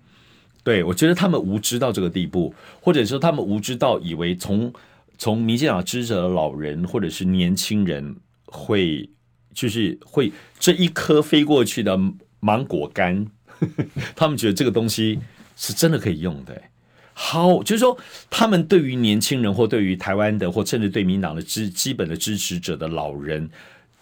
[0.63, 4.71] 对，我觉得他们无知到这个地步，或者说他们无知到以为从
[5.17, 9.09] 从民进党支持的老人或者是年轻人会。
[9.53, 11.97] 就是会这一颗飞过去的
[12.39, 13.25] 芒果干，
[14.15, 15.19] 他们觉得这个东西
[15.55, 16.61] 是真的可以用的。
[17.13, 17.95] 好，就是说
[18.29, 23.47] 他们对于年轻人或对于台湾的或甚至对民党的支基本的支持者的老人，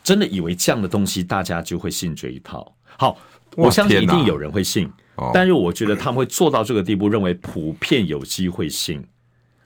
[0.01, 2.73] 真的以为这样的东西大家就会信这一套。
[2.97, 3.17] 好，
[3.57, 4.89] 我相信一定有人会信，
[5.33, 9.03] 但是我觉得他们会做到这个地步，认为普遍有机会信，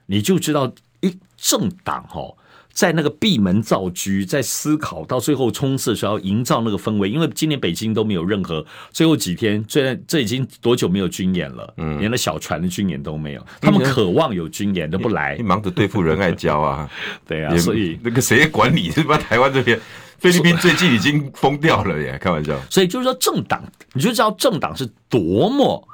[0.06, 2.34] 你就知道一政党哈。
[2.76, 7.08] 在那个闭门造车，在思考到最后冲刺的时候，要营造那个氛围。
[7.08, 13.42] 因为今年北京都没有任何最后几天，虽然这已经多久没有军演了，嗯，连那小船的军演都没有。
[13.62, 16.86] 他们渴望有军演都不来，你忙着 对付仁爱礁啊，
[17.26, 18.90] 对啊，所以那个谁管你？
[18.90, 19.16] 是吧？
[19.16, 19.80] 台湾这边，
[20.18, 22.60] 菲律宾最近已经疯掉了耶，开玩笑。
[22.68, 25.88] 所以就是说，政党你就知道政党是多么。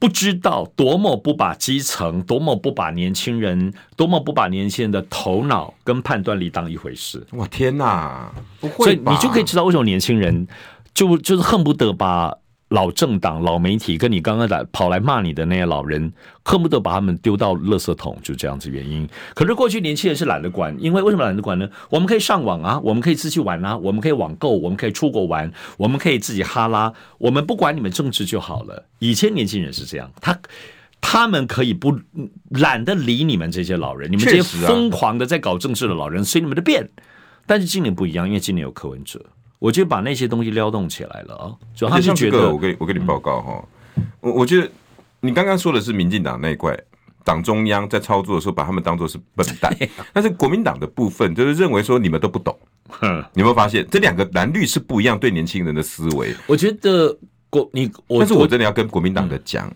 [0.00, 7.24] 不知道多么不把基层，多么不把年轻人，多么不把年轻人的头脑跟判断力当一回事。
[7.30, 8.32] 我天哪！
[8.58, 10.48] 不会，所以你就可以知道为什么年轻人
[10.92, 12.34] 就就是恨不得把。
[12.70, 16.12] 老政党、老媒体跟你刚刚来跑来骂你的那些老人，
[16.44, 19.08] 恨不得把他们丢到垃圾桶，就这样子原因。
[19.34, 21.68] 可是过去年轻人是懒得管，因为为什么懒得管呢？
[21.90, 28.86] 我们可以上网啊，我们可以自己玩啊，我们可以网购，我们可以出国玩，我们可以自己哈拉，我们不管你们政治就好了。
[29.00, 30.38] 以前年轻人是这样，他
[31.00, 31.98] 他们可以不
[32.50, 36.88] 懒得理你们这些老人，你们这些疯狂的在搞政治的老人，随你们的便。
[37.46, 39.20] 但是今年不一样，因为今年有柯文哲。
[39.60, 41.54] 我就把那些东西撩动起来了啊！
[41.76, 43.64] 主要他就觉得，我跟我跟你报告哈，
[44.20, 44.68] 我我觉得
[45.20, 46.76] 你刚刚说的是民进党那一块，
[47.22, 49.70] 党中央在操作的时候把他们当做是笨蛋，
[50.12, 52.58] 但是国民党的部分就是认为说你们都不懂。
[53.34, 56.34] 你有没有发现这两个蓝绿是不一样对年轻人的思维？
[56.48, 57.16] 我觉得
[57.48, 59.70] 国你我，但是我真的要跟国民党的讲，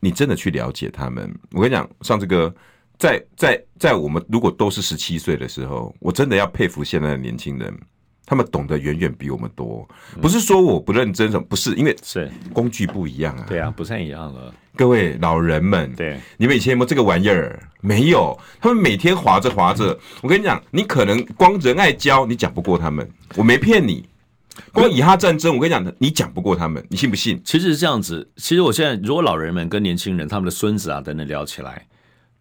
[0.00, 1.30] 你真的去了解他们。
[1.50, 2.54] 我跟你讲，上次哥
[2.98, 7.76] 在在在我们如果都是十七岁的时候，我真的要佩服现在的年轻人。
[8.24, 9.86] 他们懂得远远比我们多，
[10.20, 13.44] 不是说我不认真什么，不是因为是工具不一样啊。
[13.48, 14.54] 对啊，不太一样了。
[14.74, 17.62] 各位老人们，对，你们以前有没有这个玩意儿？
[17.80, 18.38] 没有。
[18.60, 23.06] 他们每天划着划着，我跟你讲，你可能光仁爱教你讲不过他们，
[23.36, 24.08] 我没骗你。
[24.72, 27.40] 光以哈战争，我跟你讲，你讲不过他们，你信不信？
[27.44, 28.30] 其实是这样子。
[28.36, 31.86] 其实我现在，如果老人们跟年轻人，他们的孙子啊等等聊起来。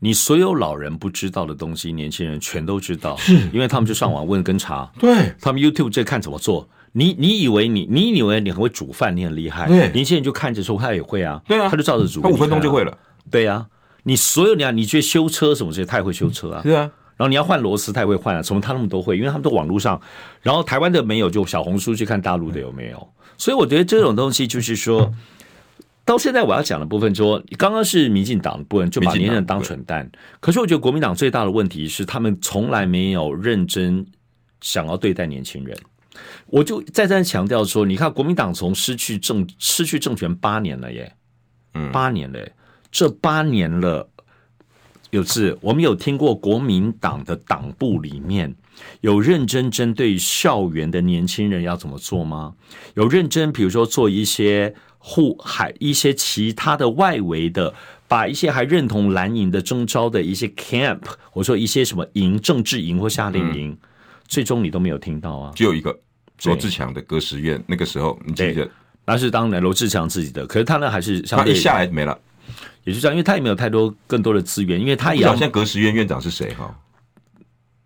[0.03, 4.91] 你所有老人不知道的东西，年轻人全都知道，是因为他们就上网问跟查。
[4.99, 6.67] 对，他们 YouTube 在看怎么做。
[6.93, 9.67] 你你以为你你以为你很会煮饭，你很厉害。
[9.67, 11.39] 对，年轻人就看着说他也会啊。
[11.47, 12.97] 对啊，他就照着煮，他五分钟就会了。
[13.29, 13.67] 对呀，
[14.01, 16.61] 你所有你啊，你觉得修车什么这些，他也会修车啊。
[16.63, 16.81] 对啊，
[17.15, 18.41] 然后你要换螺丝，他也会换啊。
[18.41, 20.01] 什么他那么都会，因为他们都网络上。
[20.41, 23.07] 然后台湾的没有，就小红书去看大陆的有没有。
[23.37, 25.13] 所以我觉得这种东西就是说。
[26.03, 30.11] 到现在我要讲的部分说，刚刚是民进党的部分就把年轻人当蠢蛋。
[30.39, 34.05] 可是我觉得国民党最大的问题是，他们从来没有认真
[34.61, 35.77] 想要对待年轻人。
[36.47, 41.15] 我就再三强调说，你看国民党从失去政失去政权八年了耶，
[41.75, 42.55] 嗯，八年了耶，
[42.91, 44.09] 这八年了，
[45.11, 48.53] 有次我们有听过国民党的党部里面
[49.01, 52.55] 有认真针对校园的年轻人要怎么做吗？
[52.95, 54.73] 有认真，比如说做一些。
[55.03, 57.73] 户海一些其他的外围的，
[58.07, 61.01] 把一些还认同蓝营的征召的一些 camp，
[61.33, 63.77] 我说一些什么营政治营或夏令营，嗯、
[64.27, 65.51] 最终你都没有听到啊。
[65.55, 65.99] 只有一个
[66.43, 68.69] 罗志强的歌诗院，那个时候你记得？
[69.03, 72.17] 那是当然罗志强自己的，可是他呢还是他一下来没了，
[72.83, 75.31] 也是这样，因为他也没有太多更多的资源，因为他也要。
[75.31, 76.73] 现在歌诗院院长是谁哈？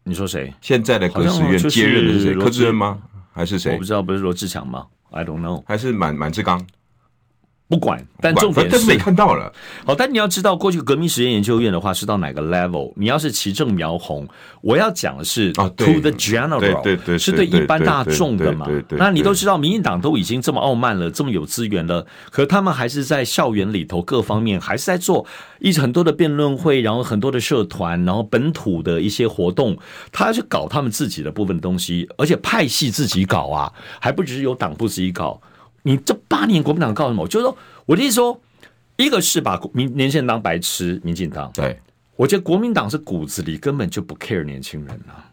[0.03, 0.53] 你说谁？
[0.61, 2.35] 现在的歌诗院接任的是谁？
[2.35, 3.01] 柯志恩吗？
[3.33, 3.71] 还是谁？
[3.71, 6.65] 我不知道，不是罗志强吗？I don't know，还是满满志刚？
[7.67, 9.51] 不管，但重点是没看到了。
[9.85, 12.93] 好，但你要知道，过去革命实验研究院的话是到哪个 level？
[12.95, 14.27] 你要是旗正苗红，
[14.61, 18.67] 我要讲的是 to the general，对对对，是对一般大众的嘛？
[18.91, 25.25] 那你都知道，民进党都已经这么傲慢了，这么有资源了，可他们还是在校园里头各方面还是在做
[25.59, 29.75] 一很多的辩论会，然后很多的社团，然后本土的一些活动，
[30.11, 35.41] 他去搞他们自己的部分东西，而且派系自己搞啊，还不只是由党部自己搞。
[35.87, 37.27] 你这八年国民党告诉什么？
[37.27, 38.41] 就是说，我的意思说，
[38.97, 41.51] 一个是把民年轻人当白痴，民进党。
[41.53, 41.79] 对，
[42.15, 45.29] 我觉得国民党是骨子里根本就不 care 年轻人啊。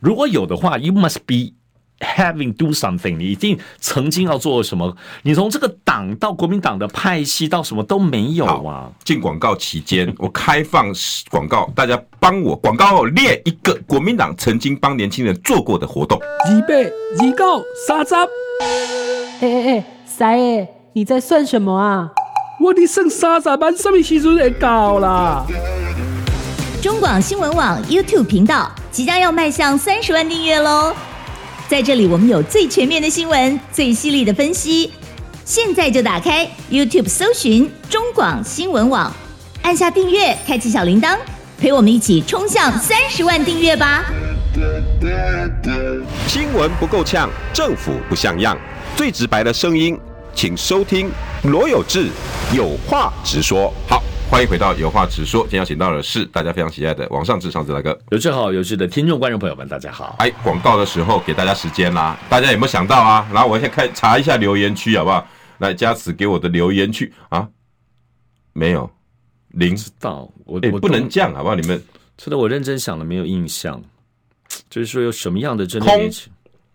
[0.00, 1.52] 如果有的话，you must be
[1.98, 4.96] having do something，你一定曾经要做什么？
[5.24, 8.90] 你从这个党到国民党的派系到什么都没有啊！
[9.04, 10.90] 进广告期间， 我开放
[11.30, 16.18] 广告，大家帮我广告列一个国民党曾经帮年轻人做过的活动。
[16.50, 16.90] 预备，
[17.22, 18.14] 预告，三十。
[19.38, 22.10] 哎哎哎，三爷，你在算什么啊？
[22.58, 25.44] 我的剩三十万，什么时阵会到啦？
[26.82, 30.94] 中广新闻网 YouTube 频道即将要迈向三十万订阅喽！
[31.68, 34.90] 在这里，我们有最全面的新闻，最犀利的分析。
[35.44, 39.12] 现在就打开 YouTube 搜寻中广新闻网，
[39.62, 41.14] 按下订阅，开启小铃铛，
[41.60, 44.04] 陪我们一起冲向三十万订阅吧！
[46.26, 48.56] 新闻不够呛，政府不像样，
[48.96, 50.00] 最直白的声音，
[50.34, 51.10] 请收听
[51.44, 52.08] 罗有志
[52.56, 53.70] 有话直说。
[53.86, 54.02] 好。
[54.30, 57.96] 欢迎回到有话直说，今天要请到的是大家非常喜爱的王上志上志大哥。
[58.10, 60.16] 有志好，有志的听众观众朋友们，大家好。
[60.18, 63.28] 哎，广告的时候给大家时间啦，大家有没有想到啊？
[63.32, 65.24] 然后我先看查一下留言区好不好？
[65.58, 67.46] 来，加持给我的留言区啊，
[68.54, 68.90] 没有
[69.50, 71.54] 零知道我哎，不能这样好不好？
[71.54, 71.80] 你们
[72.16, 73.80] 真的我认真想了，没有印象，
[74.70, 76.10] 就是说有什么样的真的空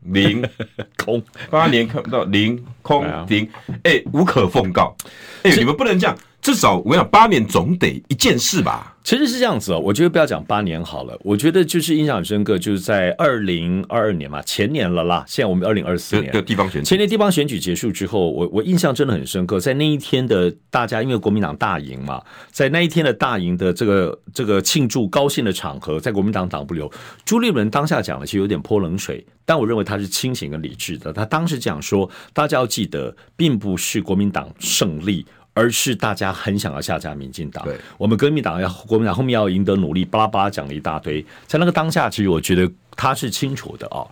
[0.03, 0.43] 零
[0.97, 1.23] 空。
[1.49, 3.47] 八年看不到零空零，
[3.83, 4.95] 哎，无可奉告，
[5.43, 6.17] 哎，你们不能这样。
[6.41, 8.97] 至少我跟你讲，八年总得一件事吧。
[9.03, 11.19] 其实是这样子哦，我觉得不要讲八年好了。
[11.23, 15.25] 我觉得就是印象很深刻，就是在二零二二年嘛，前年了啦。
[15.27, 19.59] 现在我们二零二四年，地方选举，前年地方选举结束之后，我我印象真的很深刻。
[19.59, 26.89] 在那一天的大家，因为国民党大赢嘛，在那一天的大赢的这个这个庆祝高兴的场合，在国民党党部留，
[27.25, 31.11] 朱立伦当下讲的其实有点泼冷水，但我认为他是清醒跟理智的。
[31.11, 35.25] 他当时讲说，大家要记得，并不是国民党胜利。
[35.53, 44.07] 而是大家很想要下架民进党，对，我们革命党要国民党后面要赢得努力，巴拉巴拉讲了一大堆，在那个当下，其实我觉得他是清楚的啊。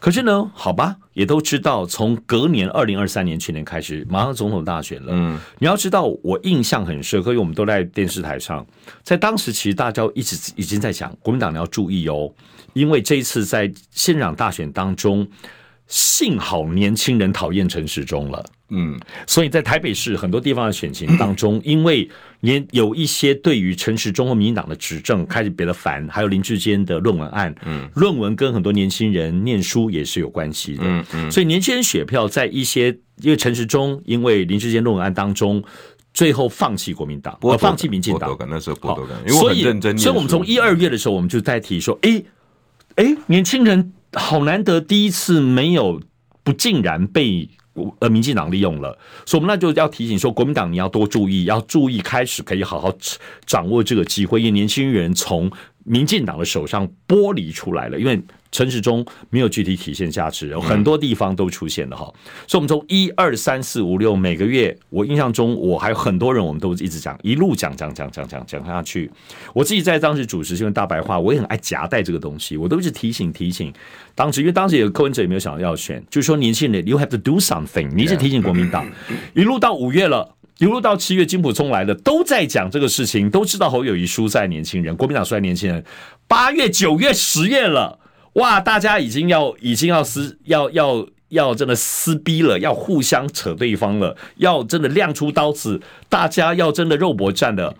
[0.00, 5.12] 可是呢，好吧，也都知道，从隔年二零二三年去年开始，马上总统大选了。
[5.12, 8.64] 嗯，你要知道，我印象很深刻，因为我们都在电视台上，
[9.02, 12.32] 在当时其实大家一直已经在讲，国民党你要注意哦，
[12.72, 15.26] 因为这一次在县长大选当中，
[15.88, 18.44] 幸好年轻人讨厌陈时中了。
[18.70, 22.08] 嗯，所以在台北市很多地方的选情 当中，因为
[22.40, 35.64] 年有一些对于陈时中和民进党的执政开始别的烦，还有林志坚的论文案，嗯，论文跟很多年轻人念书也是有关系的，嗯嗯，所以年轻人选票在一些因为陈时中因为林志坚论文案当中，
[36.12, 42.22] 最后放弃国民党，我放弃民进党，那时候剥夺感，因为我很认真，所以我们从一二月的时候，我们就在提说，哎
[42.96, 46.00] 哎，年轻人好难得第一次没有
[46.42, 47.48] 不竟然被。
[48.00, 52.92] 呃，民进党利用了，所以我们那就要提醒说，国民党你要多注意，要注意开始可以好好
[53.46, 55.48] 掌握这个机会，因为年轻人从
[55.84, 58.20] 民进党的手上剥离出来了，因为。
[58.50, 62.04] 陈时中没有具体体现价值，有很多地方都出现了哈，
[62.46, 69.10] 所以我们从一二三四五六每个月，我印象中我还有很多人，我们都一直讲，一路讲讲讲讲讲讲下去。
[69.52, 73.72] 我自己在当时主持新闻大白话，我也很爱夹带这个东西，我都一直提醒提醒。
[74.14, 78.86] 当时因为当时有柯文哲也没有想到要选，就是说年轻人，you have to do something，你一直提醒国民党，
[79.34, 85.84] 一路到五月了，一路到七月，金溥聪来了，都在讲这个事情，都知道侯友谊输在年轻人，国民党输在年轻人。
[86.26, 87.98] 八月、九月、十月了。
[88.38, 88.60] 哇！
[88.60, 97.74] 大家已经要已经要撕要要要真的撕逼了，要互相扯对方了，要真的亮出刀子，大家要真的肉搏战的。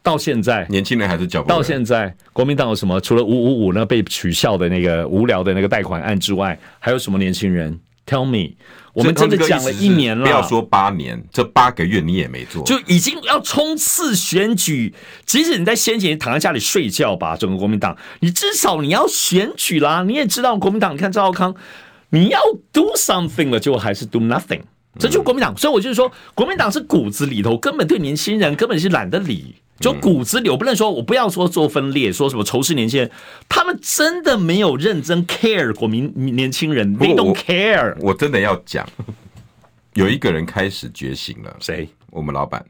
[0.00, 1.48] 到现在，年轻人还是脚步。
[1.48, 2.98] 到现在，国民党有什么？
[3.00, 8.56] 除了五五五那被取笑的那个无聊的那个贷款案之外，还有什么年轻人？Tell me。
[8.94, 14.92] 我们真的讲了一年了，不要说八年，这八个月你也没做，就已经要冲刺选举。
[15.24, 20.02] 即使你在先前躺在家里睡觉吧，整个国民党，你至少你要选举啦。
[20.02, 21.54] 你也知道国民党，你看赵少康，
[22.10, 22.40] 你要
[22.72, 24.62] do something 了，结果还是 do nothing。
[24.98, 29.54] 这就是国民党，所以我就是说，国民党是骨子里头根本对年轻人根本是懒得理。
[29.80, 33.10] 就骨子里，我不能说，我不要说做分裂，说什么仇视年轻人，
[33.48, 38.12] 他们真的没有认真 care 国民年轻人，they don't care 我。
[38.12, 38.84] 真的要讲，
[39.94, 41.88] 有一个人开始觉醒了，谁？
[42.10, 42.64] 我们老板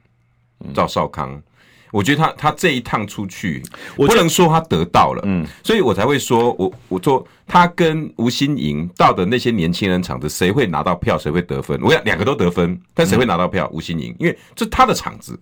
[0.75, 1.42] 赵少康。
[1.90, 3.62] 我觉得他他这一趟出去，
[3.97, 11.81] 我不能说他得到了，嗯，所以我才会说，我我说他跟吴欣盈到的那些年轻人场子，谁会拿到票，谁会得分？
[11.81, 13.66] 我想两个都得分，但谁会拿到票？
[13.73, 15.40] 吴欣盈，因为这他的场子。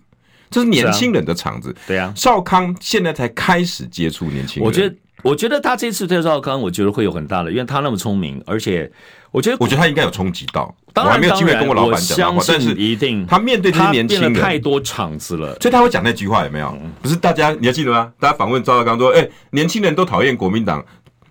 [0.49, 2.13] 这是年轻人的场子，对啊。
[2.15, 8.91] 少康现在才开始接触年轻人，我觉得，我觉得他这次对少康，我觉得会有很大的，因为他那么聪明，而且
[9.31, 10.73] 我觉得，我觉得他应该有冲击到。
[10.93, 16.75] 当然，我还没有机会跟我老板讲话，但是一定，他面对这些年轻人太多场子了，所以他会讲那句话有没有？
[17.01, 18.11] 不是大家你要记得吗？
[18.19, 20.83] 大家访问赵少康说：“哎，年轻人都讨厌国民党。”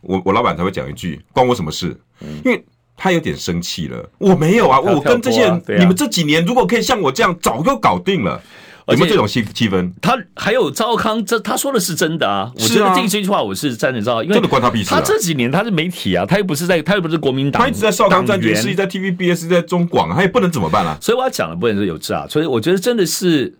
[0.02, 1.98] 我我老板才会讲一句：“关我什么事？”
[2.44, 2.64] 因为
[2.96, 4.08] 他有点生气了。
[4.18, 8.40] 我没有啊，我跟这些人，你们这几年如果可以像我这样，早就搞定了。
[8.94, 9.92] 有没有这种气气氛？
[10.00, 12.52] 他还有赵康，这他说的是真的啊！
[12.54, 14.90] 我觉得这句话我是站着赵，因为真的关他屁事。
[14.90, 20.96] 他这几年他是媒体啊，他又不是在，他又不是国民党，他一直在少康战军，是在 TVBS，在中广，他也不能怎么办啊？
[21.00, 23.52] 所以我要讲的不能是有诈，所以我觉得真的是，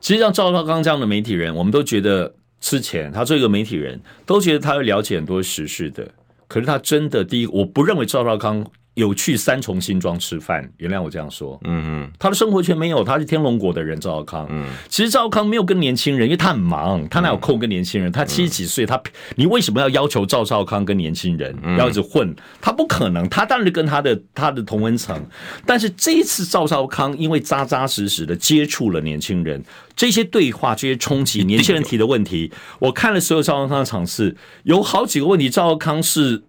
[0.00, 6.08] 其实像赵少康这样的媒体人，我们都觉得之前他做一个媒体人，都觉得他会了解很多时事的。
[6.48, 8.66] 可是他真的第一，我不认为赵少康。
[8.94, 11.58] 有去三重新庄吃饭，原谅我这样说。
[11.64, 14.46] 嗯嗯，他的生活圈没有，他是天龙国的人，赵少康。
[14.50, 18.12] 嗯，其实赵少康没有跟年轻人，因为他很忙，他哪有空跟年轻人？
[18.12, 19.02] 他七十几岁，他
[19.36, 22.36] 你为什么要要求赵少康跟年轻人要一直混？
[22.60, 25.24] 他不可能，他当然跟他的他的同温层。
[25.64, 29.64] 但是这一次赵少康因为扎扎实实的接触了年轻人，
[29.96, 36.42] 这些对话、这些冲击， 年轻人提的问题，我看了所有赵少康的场次，有好几个问题，赵少康是。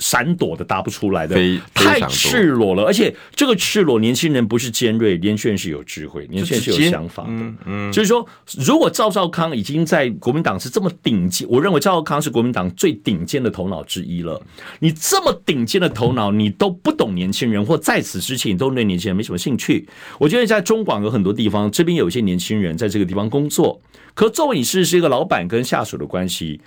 [0.00, 1.36] 闪躲的答不出来的，
[1.72, 7.28] 太赤裸了，而且这个赤裸，年轻人不是尖锐，年轻人是有智慧，年轻人是有想法的。
[7.30, 8.26] 嗯，嗯，就是说，
[8.58, 14.40] 如果赵少康已经在国民党是这么顶尖，我认为赵少康是国民党最顶尖的头脑之一了。
[14.78, 19.86] 你这么顶尖的头脑，你都不懂年轻人，或在此之前你都对年轻人没什么兴趣。
[20.18, 23.80] 我觉得在中广有很多地方，这边有一些年轻人在这个地方工作，
[24.14, 26.60] 可作为你是是一个老板跟下属的关系。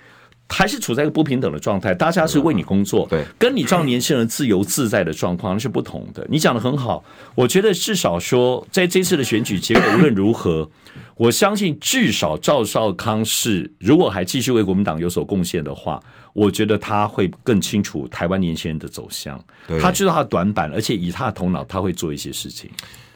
[0.48, 6.24] 还是处在一个不平等的状态，大家是为你工作，对，跟你这样年轻人自由自在的状况是不同的。
[6.30, 7.02] 你讲的很好，
[7.34, 10.70] 我觉得至少说，在这次的选举结果无论如何，
[11.16, 16.00] 我相信至少赵少康是如果还继续为国民党有所贡献的话，
[16.32, 19.42] 我觉得他会更清楚台湾年轻人的走向，
[19.80, 22.70] 他知道他的短板，而且以他的头脑，他会做一些事情，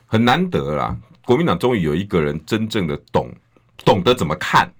[0.06, 0.96] 很难得啦。
[1.24, 3.30] 国民党终于有一个人真正的懂，
[3.84, 4.72] 懂得怎么看。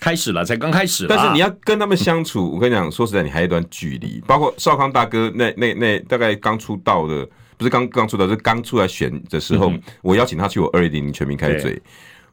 [0.00, 1.06] 开始了，才刚开始。
[1.06, 4.20] 但是你要跟他们相处，我跟你讲，说实在，你还有一段距离。
[4.26, 7.28] 包括少康大哥那那那大概刚出道的，
[7.58, 9.72] 不是刚刚出道，是刚出来选的时候，
[10.02, 11.80] 我邀请他去我二零零全民开嘴。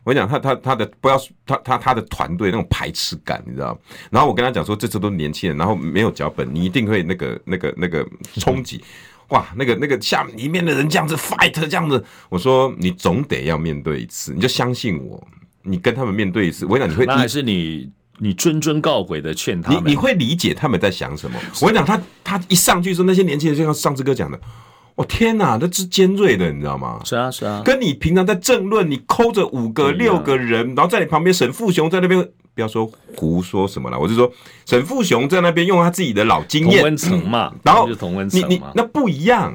[0.03, 3.77] 我跟你讲，他他他的不要他他他的团队那种排斥感，你知道？
[4.09, 8.81] 然后我跟他讲说，这次都是年轻人，然后没有脚本，你一定会那个那个那个冲击。
[9.29, 15.21] 哇，那个那个下里面的人这样子 fight 这样子，我说你总得要面对一次，你就相信我。
[15.67, 17.89] 你跟他们面对一次，我跟你讲，你会那还是你
[18.19, 21.37] 你谆谆告悔的劝他们，你你会理解他们在想什么。
[21.61, 24.39] 我跟你讲，他他一上去说那些年轻人就像上次哥讲的，
[24.95, 27.01] 我、哦、天哪，那是尖锐的，你知道吗？
[27.03, 32.19] 是啊是啊，跟你平常在政论，你抠着五个六个人，然后在你旁边沈富雄在那边，
[32.55, 34.31] 不要说胡说什么了，我就说
[34.65, 37.87] 沈富雄在那边用他自己的老经验，同温层嘛，然后
[38.31, 39.53] 你你那不一样。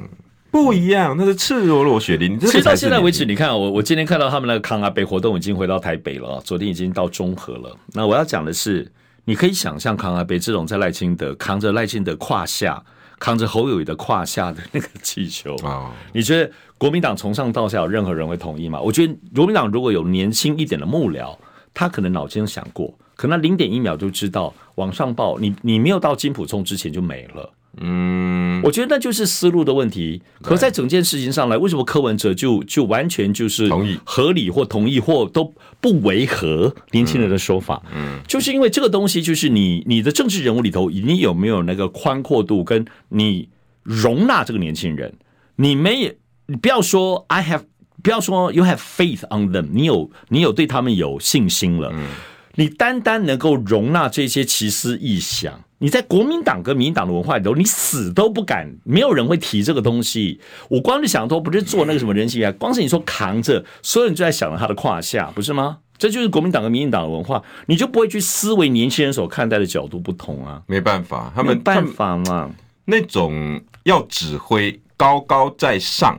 [0.53, 2.39] 不一样，那是赤裸裸血淋淋。
[2.39, 7.75] 其实到现在为止，你看我我今天看到他们那个康阿北活动已经回到台北了，昨天已经到中和了。
[7.93, 8.87] 那我要讲的是，
[9.25, 12.83] 你可以想象康阿北这种在赖清德扛着赖清德胯下，
[13.17, 18.79] 扛着侯友谊的胯下的那个气球啊， 你觉得国民党从上到下有任何人会同意吗？
[18.79, 21.35] 我觉得国民党如果有年轻一点的幕僚，
[21.73, 27.51] 他可能脑筋想过，可能零点一秒就知道往上报，你你没有到金普冲之前就没了。
[27.81, 30.21] 嗯，我觉得那就是思路的问题。
[30.41, 37.81] 可在整件事情上来，为什么柯文哲就就完全就是同意、合理或同意或都不违和年轻人的说法？
[37.95, 43.49] 嗯，就是因为这个东西，就是你你的政治人物里头，你有没有那个宽阔度，跟你
[43.81, 45.13] 容纳这个年轻人？
[45.55, 46.15] 你没，
[46.45, 47.63] 你不要说 I have，
[48.03, 51.89] 不要说 You have faith on them，你有你有对他们有信心了。
[51.91, 52.07] 嗯，
[52.55, 55.59] 你单单能够容纳这些奇思异想。
[55.79, 60.39] 你在国民党跟民进党的文化里头，你死都不敢，没有人会提这个东西。
[60.69, 65.79] 我光是想说，不是做那个什么人性啊， 光是你说扛着，所有人就在想着他的胯下，不是吗？
[65.97, 70.61] 这就是国民党跟民进党的文化，你就不会去思维年轻人所看待的角度不同啊。
[70.67, 72.49] 没办法，他们没办法嘛，
[72.85, 76.17] 那种要指挥高高在上，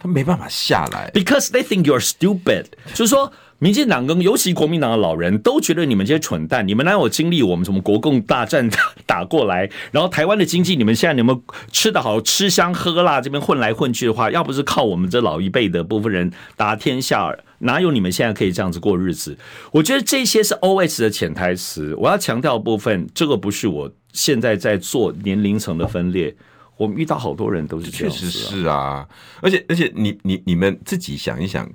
[0.00, 3.32] 他没办法下来，because they think you're stupid， 就是说。
[3.58, 8.68] 民进党跟尤其国民党的老人都觉得你们这些蠢蛋，你们哪有经历我们什么国共大战
[9.06, 9.70] 打过来？
[9.90, 11.40] 然后台湾的经济，你们现在你们
[11.72, 19.38] 吃得好，吃香喝辣，这边混来混去的话，要不是靠我们这老一辈的部分人打天下，哪有你们现在可以这样子过日子？
[19.72, 21.94] 我觉得这些是 OS 的潜台词。
[21.96, 26.36] 我要强调部分，这个不是我现在在做年龄层的分裂。
[26.76, 29.08] 我们遇到好多人都是这样子，确实是啊。
[29.40, 31.66] 而且而且，你你你们自己想一想。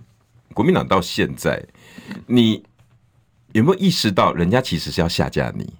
[0.53, 1.63] 国民党到现在，
[2.27, 2.63] 你
[3.53, 5.73] 有没有意识到，人家其实是要下架你？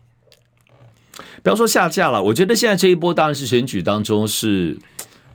[1.43, 4.78] 不要说下架了，我觉得现在这一波当然是选举当中是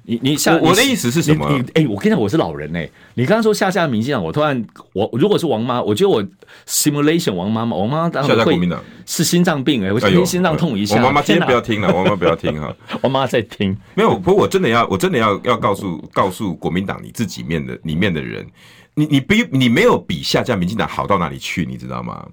[0.05, 1.47] 你你像我的意思是什么？
[1.75, 2.93] 哎、欸，我跟你讲，我是老人哎、欸。
[3.15, 6.25] 你刚刚说下下民进党，我突然我如果是王妈，我觉得我
[6.65, 8.57] simulation 王妈妈，王妈妈当然会
[9.05, 10.95] 是心脏病哎、欸，我今天心脏痛一下。
[10.95, 12.73] 王妈妈今天不要听了，王妈不要听哈，
[13.03, 13.77] 王妈在听。
[13.97, 18.47] 没有，不过我真的要，我真的要要告诉告诉国民党你自己面的里面的人，
[18.99, 22.27] 你你比你没有比下架民进党好到哪里去，你知道吗？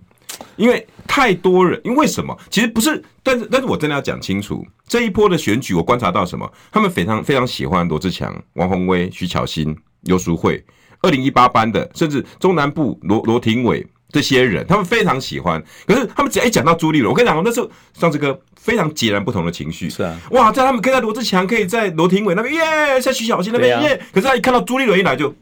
[0.55, 2.35] 因为太多人，因为为什么？
[2.49, 6.49] 其实不是，但是但是我真的要讲清楚，这一波的选举，我观察到什么？
[6.71, 10.63] 他们非常非常喜欢罗志强、王宏威、徐巧芯、游淑慧，
[11.01, 15.61] 二零一八班的，甚至中南部罗罗廷伟这些人，他们非常喜欢。
[15.85, 19.89] 可是他们只要一讲到朱立伦，我跟你讲，那时候上这个非常截然不同的情绪。
[19.89, 24.01] 是啊，哇，在他们可以在罗志强，可以在罗廷伟那边耶，在徐巧芯那边耶。
[24.13, 25.33] 可是他一看到朱立伦一来就，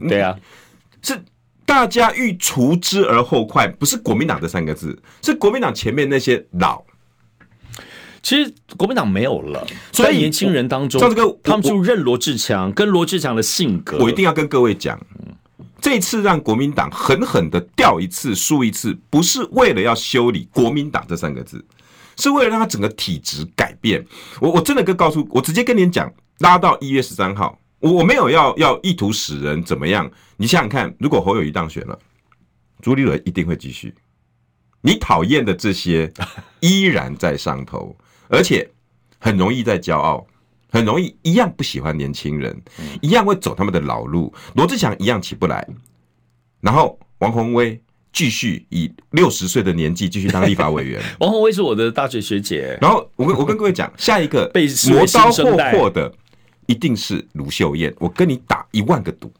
[0.08, 0.38] 对啊，
[1.02, 1.20] 是。
[1.66, 6.82] 大家欲除之而后快，不是国民党这三个字，是国民党前面那些老。
[8.24, 13.98] 其实国民党没有了，所以年轻人当中，像这个，他们就认罗志强，跟罗志强的性格。
[13.98, 15.00] 我一定要跟各位讲，
[15.80, 21.64] 这次让国民党狠狠的掉一次，输一次，不是为了要修理国民党这三个字，
[22.16, 24.04] 是为了让他整个体质改变。
[24.40, 27.56] 我我真的跟告诉我直接跟您讲，拉到一月十三号。
[27.80, 31.98] 我我没有要要意图使人怎么样，你想想看，如果侯友宜当选了，
[32.82, 33.94] 朱立伦一定会继续。
[34.82, 36.10] 你讨厌的这些
[36.60, 37.96] 依然在上头，
[38.28, 38.70] 而且
[39.18, 40.26] 很容易在骄傲，
[40.70, 42.62] 很容易一样不喜欢年轻人，
[43.00, 44.32] 一样会走他们的老路。
[44.54, 45.66] 罗志祥一样起不来，
[46.60, 47.78] 然后王宏威
[48.12, 51.02] 继续以六十岁的年纪继续当立法委员。
[51.20, 52.78] 王宏威是我的大学学姐。
[52.80, 56.12] 然后我跟我跟各位讲，下一个 被磨刀霍霍的。
[56.70, 59.32] 一定是卢秀燕，我跟你打一万个赌。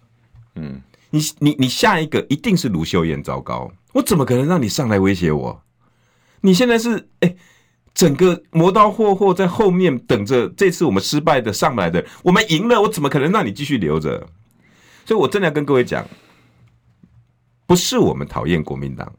[0.57, 5.63] 嗯，你你你下一个一定是卢秀燕，糟糕，我怎么可能让你上来威胁我？
[6.41, 7.37] 你现在是哎、欸，
[7.95, 14.27] 整个磨刀霍霍在后面等着，这次我们失败的上来的，我们赢了，我怎么可能让你继续留着？
[15.05, 16.05] 所以我真的要跟各位讲，
[17.65, 19.13] 不是我们讨厌国民党。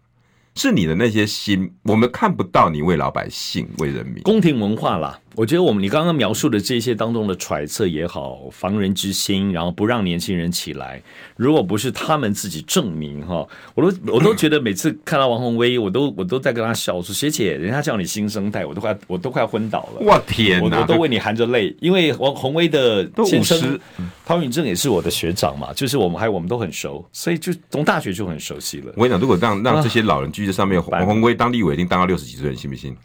[0.55, 4.21] 是你的那些心，我们看不到你为老百姓、为人民。
[4.23, 11.01] 宫廷文化啦，我觉得我们你刚刚描述的这些当中的揣测也好，防人之心，然后不让年轻人起来。
[11.37, 23.79] 如果不是他们自己证明哈，我都我都觉得每次看到王宏威，我都我都在跟他笑说：“学姐，人家叫你新生代，我都快我都快昏倒了。”我天哪，我都为你含着泪，因为王宏威的先生
[24.25, 28.93] 汤允正也是我的学长嘛，就是我们还我们都很熟，所以就从大学就很熟悉了。
[28.97, 32.95] 我跟你讲，如果让让这些老人聚在上面， 王宏威当立委已经当到六十几岁，你信不信？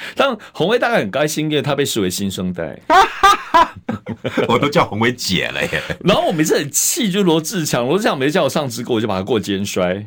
[0.14, 2.78] 但红威大概很开心，因为他被视为新生代，
[4.48, 5.82] 我都叫红威姐了耶。
[6.04, 10.06] 然后我每次很气，就罗志强，罗志强每次叫我上直播，我就把他过肩摔。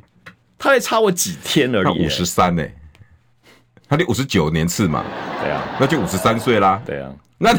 [0.57, 2.63] 他还差我几天而已，五十三呢，
[3.89, 5.03] 他得五十九年次嘛，
[5.41, 7.51] 对啊，那就五十三岁啦，对啊，那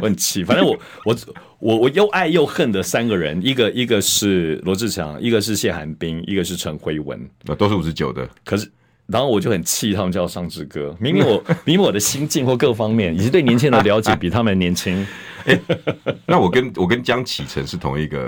[0.00, 0.44] 我很气。
[0.44, 1.16] 反正我我
[1.58, 8.70] 我我又爱又恨的三个人，一个一个是罗志强，一个是谢寒冰，一个是陈辉文，那都是五十九的，可是。
[9.06, 10.96] 然后我就很气，他们叫我上志哥。
[10.98, 15.06] 明明我， 明明我的心境或各方面，以及对年轻人的了解比他们年轻。
[15.44, 15.60] 欸、
[16.26, 18.24] 那我跟我跟江启程是同一个，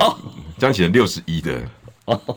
[0.59, 1.62] 江启程六十一的，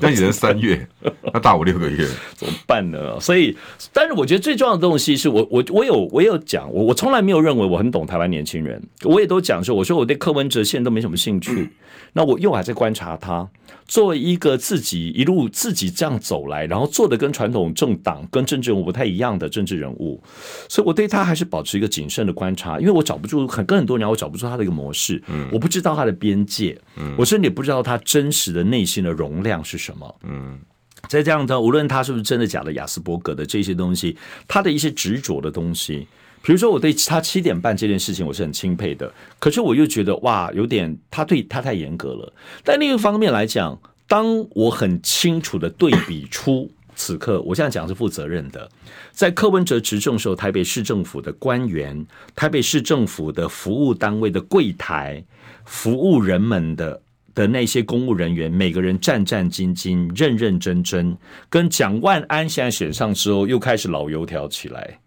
[0.01, 0.87] 江启臣三月，
[1.31, 3.19] 他大我六个月， 怎么办呢？
[3.19, 3.55] 所以，
[3.93, 11.69] 但是我觉得最重要的东西是我我我有我有讲，我我从来没有认为我很懂台湾年轻人，我也都讲说，我说我对柯文哲现在都没什么兴趣，
[12.13, 13.47] 那我又还在观察他。
[13.87, 20.21] 作为一个自己一路自己这样走来，然后做的跟传统政党跟政治人物不太一样的政治人物，
[20.67, 30.59] 所以我对他还是保持一个谨慎的观察，因为我找不出很跟很多人我找不出他的一个模式，嗯，我不知道他的边界，嗯，我甚至也不知道他真实的内心的容量是什么，嗯，
[31.07, 36.07] 在这样的无论他是不是真的假的雅斯伯格的这些东西，他的一些执着的东西。
[36.41, 42.33] 比如说，我对他七点半这件事情我是很钦佩的，可是我又觉得哇，有点他对他太严格了。
[42.63, 48.71] 但另一方面来讲，当我很清楚的对比出此刻，我现在讲是负责任的，
[49.11, 55.21] 在柯文哲执政时候，台北市政府的官员、台北市政府的服务单位的柜台、
[55.65, 57.01] 服务人们的
[57.39, 61.15] 的那些公务人员，每个人战战兢兢、认认真真，
[61.49, 64.99] 跟蒋万安现在选上之后，又开始老油条起来。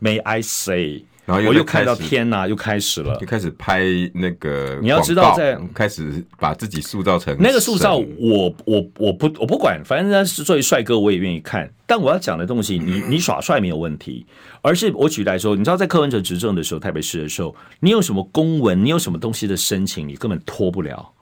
[0.00, 1.04] May I say？
[1.26, 4.78] 然后又我又看到天呐，又开始了，就开始拍那个。
[4.80, 11.70] 你要知道，在开始把自己塑造成那个塑造，我我我不我不管，反正他是作为帅哥，我也愿意看。
[11.84, 14.24] 但我要讲的东西，你你耍帅没有问题，
[14.62, 21.12] 而是我举例来说，你知道在柯文哲执政的时候，台北市的时候，你有什么公文，你有什么东西的申请，你根本拖不了，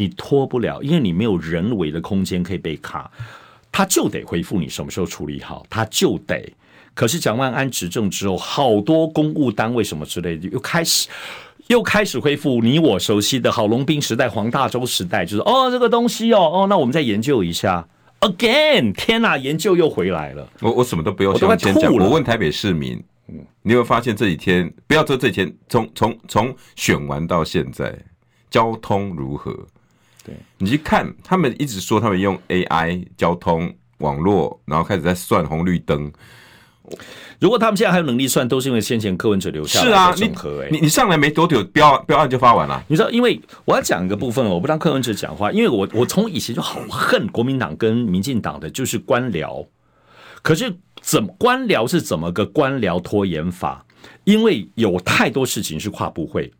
[0.00, 3.10] 你拖不了，因为你没有人为的空间可以被卡，
[3.70, 6.50] 他就得回复你什么时候处理好，他就得。
[6.94, 11.06] 可是蒋万安执政之后，好多公务单位什么之类的又开始
[11.66, 17.86] 又开始恢复你我熟悉的郝龙斌时代、黄大洲时代，就是哦这个东西哦哦，那我们再研究一下。
[18.20, 20.48] Again，天哪，研究又回来了。
[20.60, 27.96] 我我什么都不用先讲，我问台北市民，嗯，你有发现这几天不要说这几天，从从从选完到现在，
[28.50, 29.56] 交通如何？
[30.30, 36.10] 对，你去看，他们一直说他们用 AI 交通网络，然后开始在算红绿灯。
[37.38, 40.62] 如果他们现在还有能力算，都是因为先前柯文哲留下来的整合。
[40.62, 42.84] 哎，你你上来没多久，标标案就发完了。
[42.88, 49.66] 你知道，因为我要讲一个部分，我不让柯文哲讲话，因为我我从以前就好恨国民党跟民进党的就是官僚。
[50.42, 53.84] 可是怎么官僚是怎么个官僚拖延法？
[54.24, 56.52] 因为有太多事情是跨部会。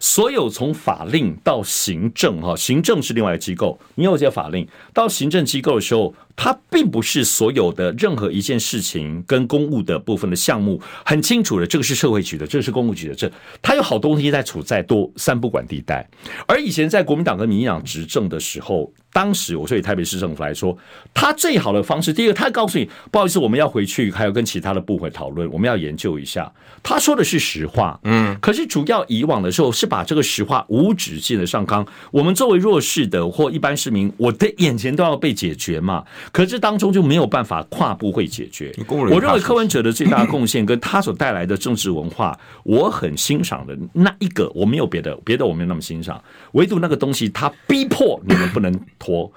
[0.00, 3.78] 所有从法令到行政，哈，行政是另外一个机构。
[3.94, 13.30] 你有这些法令到行政机构的时候，它并不是所有的任何一件事情跟公务的部分的项目很清楚的，这个是社会局的，这个是公务局的，这
[13.62, 16.06] 它有好东西在处在多三不管地带。
[16.46, 20.76] 而以前在国民党跟民进党执政的时候，当时我说以台北市政府来说，
[21.14, 26.52] 他最好的方式，第一个，他告诉你，不好意思，我们要回去，还要跟其他的部会讨论，我们要研究一下。
[26.82, 31.84] 他说的是实话，嗯，可是主要以往的时候是把这个实话无止境的上纲。
[32.12, 36.04] 我们作为弱势的或一般市民，我的眼前都要被解决嘛。
[36.32, 38.74] 可是当中就没有办法跨部会解决。
[38.88, 46.22] 我认为柯文哲的最大贡献跟他所带来的政治文化， 我很欣赏的那一个，我没有别的，别的我没有那么欣赏，
[46.52, 48.66] 唯独那个东西，他逼迫你们不能。
[48.98, 49.32] 拖，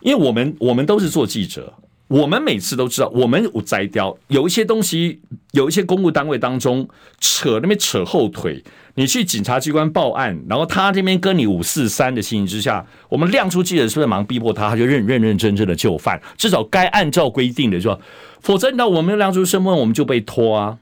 [0.00, 1.72] 因为我们我们都是做记者，
[2.08, 5.20] 我们每次都知道，我们有摘掉有一些东西，
[5.52, 6.86] 有一些公务单位当中
[7.18, 8.62] 扯那边扯后腿，
[8.94, 17.98] 你去警察机关报案，然后他这边跟你五四三的情形之下，我们亮出记者是不是忙逼迫他，他就认认认真真的就范，至少该按照规定的说，
[18.40, 20.78] 否则那我们亮出身份，我们就被拖啊。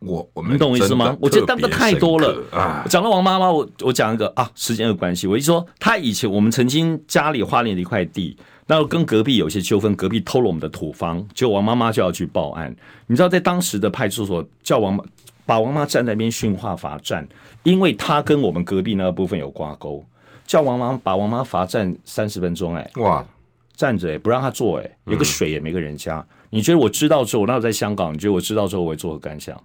[0.00, 1.16] 我我们你懂我意思吗？
[1.20, 2.84] 我觉得当的太多了。
[2.88, 8.36] 讲到王妈妈，我我讲一个啊，时间的关系，我一说她以前我们曾经家里花莲的一块地，
[8.68, 12.72] 然后跟隔壁有些纠纷，隔壁偷了我们的土方，结果王妈妈就要去报案。
[13.06, 15.02] 你知道，在当时的派出所叫王
[15.46, 17.26] 把王妈站在那边训话罚站，
[17.62, 20.04] 因为她跟我们隔壁那个部分有挂钩，
[20.46, 23.26] 叫王妈把王妈罚站三十分钟，哎，哇，
[23.74, 26.22] 站着哎，不让她坐哎，有个水也没个人家。
[26.50, 29.58] 你觉得我知道之后，那我在香港，你觉得我知道之后我会作何感想？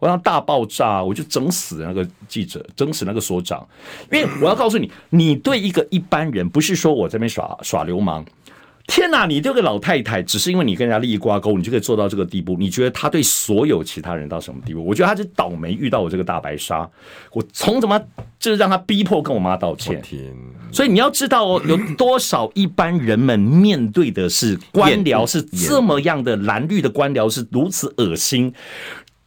[0.00, 3.64] 我让大爆炸，我就整死那个记者，整死那个所长。
[4.10, 8.24] 因为我要告诉你，你对一个一般人，不是说我这边耍耍流氓。
[8.88, 12.56] 天哪，你这个老太太，只是因为你跟人家利益挂钩，你就可以做到这个地步？
[12.58, 14.82] 你觉得他对所有其他人到什么地步？
[14.84, 16.88] 我觉得他是倒霉遇到我这个大白鲨。
[17.32, 18.00] 我从怎么
[18.40, 20.02] 就是让他逼迫跟我妈道歉？
[20.72, 28.52] 所以你要知道哦，有多少一般人们面对的是官僚是这么样的蓝绿的官僚是如此恶心。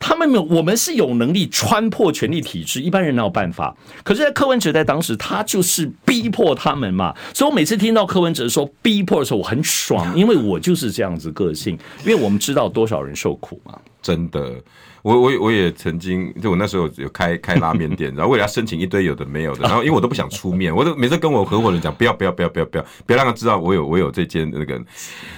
[0.01, 3.73] 他们没有，我们是有能力穿破权力体制，一般人哪有办法？
[4.03, 7.15] 可是，在柯文哲在当时，他就是逼迫他们嘛。
[7.33, 13.79] 所以我每次听到柯文哲说逼迫的时候，我很爽，因为我就是这样子个性，因为我们知道多少人受苦嘛。
[14.01, 14.55] 真的。
[15.01, 24.79] 我我我也曾经，就我那时候有开开拉面店， 然后为了要申请一堆有的没有的，然后因为我都不想出面，我都每次跟我合伙人讲，不要不要不要不要不要，不要让他知道我有我有这间那个。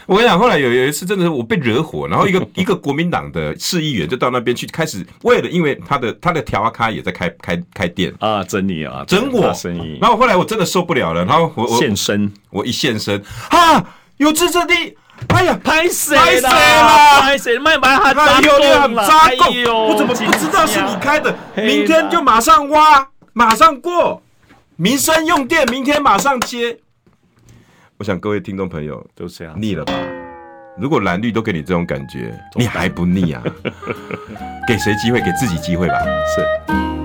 [0.05, 9.97] 我跟你讲，后来有有一次真的是我被惹火，然后一个一个国民党的市议员就到那边去，开始为了因为他的他的调阿咖也在开开开店啊，整你啊，整我生意。
[10.01, 13.86] 然后后来我真的受不了了，然后我我现身，我一现身，哈，
[14.18, 14.97] 有志之地。
[15.30, 16.49] 哎呀，拍谁了？
[17.22, 17.57] 拍谁？
[17.57, 19.07] 卖把他扎够了！
[19.07, 19.88] 扎够！
[19.88, 21.34] 我怎么不知道是你开的？
[21.55, 24.22] 明天就马上挖，马上过。
[24.76, 26.78] 民生用电，明天马上接。
[27.97, 29.93] 我想各位听众朋友都这样腻了吧？
[30.78, 33.41] 如果蓝绿都给你这种感觉，你还不腻啊？
[34.68, 35.22] 给谁机会？
[35.22, 35.99] 给自己机会吧。
[36.36, 37.03] 是。